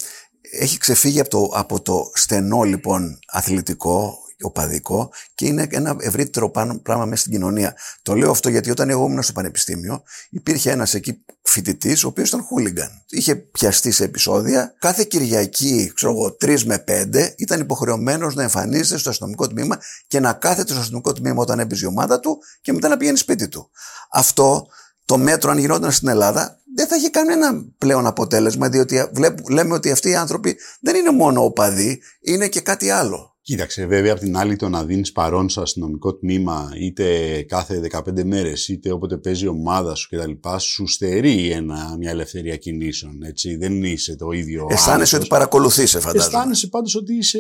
έχει 0.52 0.78
ξεφύγει 0.78 1.20
από 1.20 1.30
το, 1.30 1.50
από 1.54 1.82
το 1.82 2.12
στενό 2.14 2.62
λοιπόν 2.64 3.20
αθλητικό 3.28 4.18
οπαδικό 4.42 5.12
και 5.36 5.46
είναι 5.46 5.68
ένα 5.70 5.96
ευρύτερο 6.00 6.50
πράγμα 6.84 7.06
μέσα 7.06 7.22
στην 7.22 7.32
κοινωνία. 7.32 7.76
Το 8.02 8.16
λέω 8.16 8.32
αυτό 8.32 8.50
γιατί 8.50 8.72
όταν 8.72 8.90
εγώ 8.90 9.06
ήμουν 9.06 9.24
στο 9.24 9.34
πανεπιστήμιο 9.34 10.04
υπήρχε 10.30 10.72
ένας 10.72 10.94
εκεί 10.94 11.24
φοιτητής, 11.42 12.04
ο 12.04 12.08
οποίος 12.08 12.28
ήταν 12.28 12.42
χούλιγκαν. 12.44 13.04
Είχε 13.10 13.36
πιαστεί 13.36 13.92
σε 13.92 14.04
επεισόδια. 14.04 14.76
Κάθε 14.80 15.04
Κυριακή, 15.04 15.92
ξέρω 15.96 16.12
εγώ, 16.12 16.32
τρεις 16.32 16.66
με 16.66 16.80
πέντε, 16.80 17.34
ήταν 17.38 17.60
υποχρεωμένος 17.60 18.36
να 18.36 18.44
εμφανίζεται 18.44 19.00
στο 19.00 19.10
αστυνομικό 19.10 19.48
τμήμα 19.48 19.80
και 20.08 20.20
να 20.20 20.34
κάθεται 20.34 20.72
στο 20.72 20.80
αστυνομικό 20.80 21.14
τμήμα 21.14 21.42
όταν 21.42 21.60
έπαιζε 21.60 21.86
η 21.86 21.88
ομάδα 21.88 22.20
του 22.20 22.38
και 22.62 22.74
μετά 22.74 22.88
να 22.88 22.98
πηγαίνει 22.98 23.18
σπίτι 23.18 23.48
του. 23.48 23.70
Αυτό 24.12 24.68
το 25.06 25.18
μέτρο, 25.18 25.52
αν 25.52 25.58
γινόταν 25.58 25.92
στην 25.92 26.08
Ελλάδα, 26.08 26.60
δεν 26.76 26.88
θα 26.88 26.96
είχε 26.96 27.10
κανένα 27.10 27.66
πλέον 27.78 28.06
αποτέλεσμα, 28.06 28.70
διότι 28.70 29.10
λέμε 29.50 29.74
ότι 29.74 29.92
αυτοί 29.92 30.10
οι 30.10 30.16
άνθρωποι 30.16 30.58
δεν 30.80 30.96
είναι 30.96 31.12
μόνο 31.12 31.44
οπαδοί, 31.44 32.02
είναι 32.22 32.48
και 32.48 32.62
κάτι 32.62 32.90
άλλο. 32.90 33.35
Κοίταξε, 33.46 33.86
βέβαια, 33.86 34.12
απ' 34.14 34.20
την 34.20 34.38
άλλη 34.38 34.56
το 34.56 34.70
να 34.70 34.86
δίνεις 34.86 35.12
παρόν 35.12 35.50
στο 35.50 35.62
αστυνομικό 35.62 36.16
τμήμα 36.16 36.72
είτε 36.80 37.42
κάθε 37.42 37.80
15 37.92 38.24
μέρες, 38.24 38.68
είτε 38.68 38.92
όποτε 38.92 39.18
παίζει 39.18 39.46
η 39.46 39.48
ομάδα 39.48 39.96
σου 39.96 40.10
κτλ. 40.10 40.32
σου 40.60 40.88
στερεί 40.88 41.52
ένα, 41.52 41.96
μια 42.00 42.10
ελευθερία 42.10 42.58
κινήσεων. 42.58 43.24
Έτσι. 43.24 43.56
Δεν 43.56 43.84
είσαι 43.84 44.16
το 44.16 44.32
ίδιο. 44.32 44.68
Αισθάνεσαι 44.70 45.16
ότι 45.16 45.28
παρακολουθεί, 45.28 45.86
φαντάζομαι. 45.86 46.24
Αισθάνεσαι 46.24 46.68
πάντως 46.68 46.96
ότι 46.96 47.16
είσαι 47.16 47.40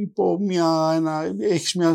υπό 0.00 0.38
μια. 0.40 0.92
Ένα, 0.94 1.34
έχεις 1.38 1.74
μια 1.74 1.94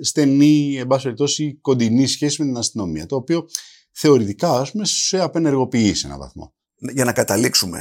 στενή, 0.00 0.76
εν 0.78 0.86
πάση 0.86 1.02
περιπτώσει, 1.02 1.58
κοντινή 1.60 2.06
σχέση 2.06 2.42
με 2.42 2.48
την 2.48 2.56
αστυνομία. 2.56 3.06
Το 3.06 3.16
οποίο 3.16 3.46
θεωρητικά, 3.92 4.50
ας 4.50 4.70
πούμε, 4.70 4.84
σε 4.84 5.20
απενεργοποιεί 5.20 5.94
σε 5.94 6.06
έναν 6.06 6.18
βαθμό. 6.18 6.54
Για 6.94 7.04
να 7.04 7.12
καταλήξουμε, 7.12 7.80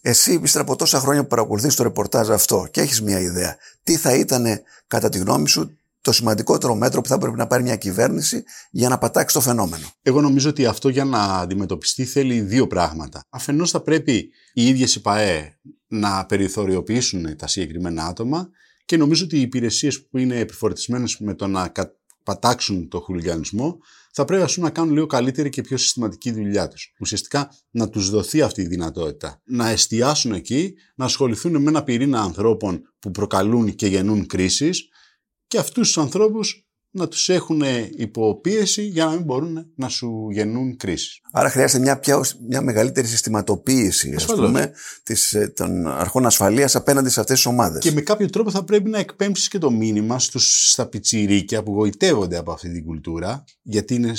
εσύ, 0.00 0.40
ύστερα 0.42 0.64
από 0.64 0.76
τόσα 0.76 1.00
χρόνια 1.00 1.22
που 1.22 1.28
παρακολουθείς 1.28 1.74
το 1.74 1.82
ρεπορτάζ 1.82 2.30
αυτό 2.30 2.68
και 2.70 2.80
έχεις 2.80 3.02
μια 3.02 3.20
ιδέα, 3.20 3.56
τι 3.82 3.96
θα 3.96 4.14
ήταν, 4.14 4.46
κατά 4.86 5.08
τη 5.08 5.18
γνώμη 5.18 5.48
σου, 5.48 5.74
το 6.00 6.12
σημαντικότερο 6.12 6.74
μέτρο 6.74 7.00
που 7.00 7.08
θα 7.08 7.18
πρέπει 7.18 7.36
να 7.36 7.46
πάρει 7.46 7.62
μια 7.62 7.76
κυβέρνηση 7.76 8.44
για 8.70 8.88
να 8.88 8.98
πατάξει 8.98 9.34
το 9.34 9.40
φαινόμενο; 9.40 9.86
Εγώ 10.02 10.20
νομίζω 10.20 10.48
ότι 10.48 10.66
αυτό 10.66 10.88
για 10.88 11.04
να 11.04 11.18
αντιμετωπιστεί 11.18 12.04
θέλει 12.04 12.40
δύο 12.40 12.66
πράγματα. 12.66 13.24
Αφενός 13.30 13.70
θα 13.70 13.80
πρέπει 13.80 14.30
οι 14.52 14.68
ίδιες 14.68 14.94
οι 14.94 15.00
ΠαΕ 15.00 15.58
να 15.86 16.26
περιθωριοποιήσουν 16.26 17.36
τα 17.36 17.46
συγκεκριμένα 17.46 18.04
άτομα 18.04 18.48
και 18.84 18.96
νομίζω 18.96 19.24
ότι 19.24 19.36
οι 19.36 19.40
υπηρεσίες 19.40 20.06
που 20.06 20.18
είναι 20.18 20.38
επιφορτισμένες 20.38 21.18
με 21.18 21.34
το 21.34 21.46
να 21.46 21.72
πατάξουν 22.22 22.88
το 22.88 23.00
χουλιγανισμό, 23.00 23.78
θα 24.12 24.24
πρέπει 24.24 24.42
ας 24.42 24.54
πούμε, 24.54 24.66
να 24.66 24.72
κάνουν 24.72 24.92
λίγο 24.92 25.06
καλύτερη 25.06 25.48
και 25.48 25.62
πιο 25.62 25.76
συστηματική 25.76 26.32
δουλειά 26.32 26.68
τους. 26.68 26.92
Ουσιαστικά 27.00 27.52
να 27.70 27.88
τους 27.88 28.10
δοθεί 28.10 28.42
αυτή 28.42 28.62
η 28.62 28.66
δυνατότητα. 28.66 29.40
Να 29.44 29.68
εστιάσουν 29.68 30.32
εκεί, 30.32 30.74
να 30.94 31.04
ασχοληθούν 31.04 31.62
με 31.62 31.68
ένα 31.68 31.84
πυρήνα 31.84 32.20
ανθρώπων 32.20 32.94
που 32.98 33.10
προκαλούν 33.10 33.74
και 33.74 33.86
γεννούν 33.86 34.26
κρίσεις 34.26 34.88
και 35.46 35.58
αυτούς 35.58 35.86
τους 35.86 35.98
ανθρώπους 35.98 36.69
να 36.90 37.08
τους 37.08 37.28
έχουν 37.28 37.62
υποπίεση 37.96 38.82
για 38.82 39.04
να 39.04 39.10
μην 39.10 39.22
μπορούν 39.22 39.72
να 39.74 39.88
σου 39.88 40.28
γεννούν 40.30 40.76
κρίσεις. 40.76 41.20
Άρα 41.32 41.50
χρειάζεται 41.50 41.82
μια, 41.82 41.98
πια, 41.98 42.20
μια 42.48 42.62
μεγαλύτερη 42.62 43.06
συστηματοποίηση 43.06 44.14
ας 44.14 44.26
πούμε, 44.26 44.72
της, 45.02 45.32
ε, 45.32 45.52
των 45.56 45.86
αρχών 45.86 46.26
ασφαλείας 46.26 46.76
απέναντι 46.76 47.08
σε 47.08 47.20
αυτές 47.20 47.36
τις 47.36 47.46
ομάδες. 47.46 47.82
Και 47.82 47.92
με 47.92 48.00
κάποιο 48.00 48.30
τρόπο 48.30 48.50
θα 48.50 48.64
πρέπει 48.64 48.90
να 48.90 48.98
εκπέμψεις 48.98 49.48
και 49.48 49.58
το 49.58 49.70
μήνυμα 49.70 50.18
στους, 50.18 50.70
στα 50.70 50.86
πιτσιρίκια 50.86 51.62
που 51.62 51.72
γοητεύονται 51.72 52.36
από 52.36 52.52
αυτή 52.52 52.72
την 52.72 52.84
κουλτούρα 52.84 53.44
γιατί 53.62 53.94
είναι 53.94 54.12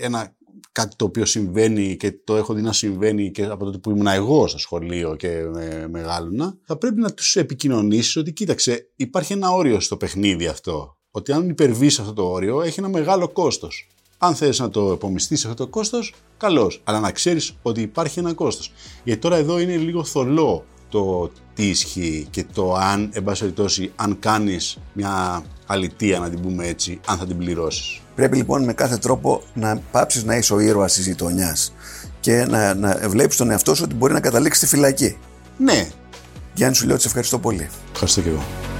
ένα 0.00 0.36
κάτι 0.72 0.96
το 0.96 1.04
οποίο 1.04 1.24
συμβαίνει 1.24 1.96
και 1.96 2.12
το 2.24 2.36
έχω 2.36 2.54
δει 2.54 2.62
να 2.62 2.72
συμβαίνει 2.72 3.30
και 3.30 3.44
από 3.44 3.64
τότε 3.64 3.78
που 3.78 3.90
ήμουν 3.90 4.06
εγώ 4.06 4.46
στο 4.46 4.58
σχολείο 4.58 5.16
και 5.16 5.42
με, 5.52 5.88
μεγάλωνα, 5.90 6.58
θα 6.64 6.76
πρέπει 6.76 7.00
να 7.00 7.12
τους 7.12 7.36
επικοινωνήσεις 7.36 8.16
ότι 8.16 8.32
κοίταξε, 8.32 8.90
υπάρχει 8.96 9.32
ένα 9.32 9.50
όριο 9.50 9.80
στο 9.80 9.96
παιχνίδι 9.96 10.46
αυτό. 10.46 10.96
Ότι 11.14 11.32
αν 11.32 11.48
υπερβείς 11.48 11.98
αυτό 11.98 12.12
το 12.12 12.22
όριο, 12.22 12.62
έχει 12.62 12.80
ένα 12.80 12.88
μεγάλο 12.88 13.28
κόστος. 13.28 13.88
Αν 14.18 14.34
θες 14.34 14.58
να 14.58 14.70
το 14.70 14.92
επομιστείς 14.92 15.44
αυτό 15.44 15.64
το 15.64 15.70
κόστος, 15.70 16.14
καλώς. 16.36 16.80
Αλλά 16.84 17.00
να 17.00 17.10
ξέρεις 17.10 17.54
ότι 17.62 17.80
υπάρχει 17.80 18.18
ένα 18.18 18.32
κόστος. 18.32 18.72
Γιατί 19.04 19.20
τώρα 19.20 19.36
εδώ 19.36 19.58
είναι 19.58 19.76
λίγο 19.76 20.04
θολό 20.04 20.64
το 20.88 21.30
τι 21.54 21.68
ισχύει 21.68 22.26
και 22.30 22.44
το 22.52 22.74
αν, 22.74 23.10
εν 23.12 23.24
πάση 23.24 23.40
περιπτώσει, 23.40 23.92
αν 23.96 24.18
κάνεις 24.18 24.78
μια 24.92 25.44
αλητία, 25.66 26.18
να 26.18 26.30
την 26.30 26.40
πούμε 26.40 26.66
έτσι, 26.66 27.00
αν 27.06 27.18
θα 27.18 27.26
την 27.26 27.38
πληρώσεις. 27.38 28.00
Πρέπει 28.14 28.36
λοιπόν 28.36 28.64
με 28.64 28.72
κάθε 28.72 28.96
τρόπο 28.96 29.42
να 29.54 29.82
πάψεις 29.90 30.24
να 30.24 30.36
είσαι 30.36 30.54
ο 30.54 30.60
ήρωας 30.60 30.92
της 30.92 31.06
γειτονιάς 31.06 31.74
και 32.20 32.44
να, 32.44 32.74
να 32.74 33.08
βλέπεις 33.08 33.36
τον 33.36 33.50
εαυτό 33.50 33.74
σου 33.74 33.82
ότι 33.84 33.94
μπορεί 33.94 34.12
να 34.12 34.20
καταλήξει 34.20 34.58
στη 34.58 34.68
φυλακή. 34.68 35.16
Ναι. 35.58 35.88
Γιάννη, 36.54 36.76
σου 36.76 36.84
λέω 36.84 36.92
ότι 36.92 37.02
σε 37.02 37.08
ευχαριστώ 37.08 37.38
πολύ. 37.38 37.68
Ευχαριστώ 37.92 38.20
και 38.20 38.28
εγώ. 38.28 38.71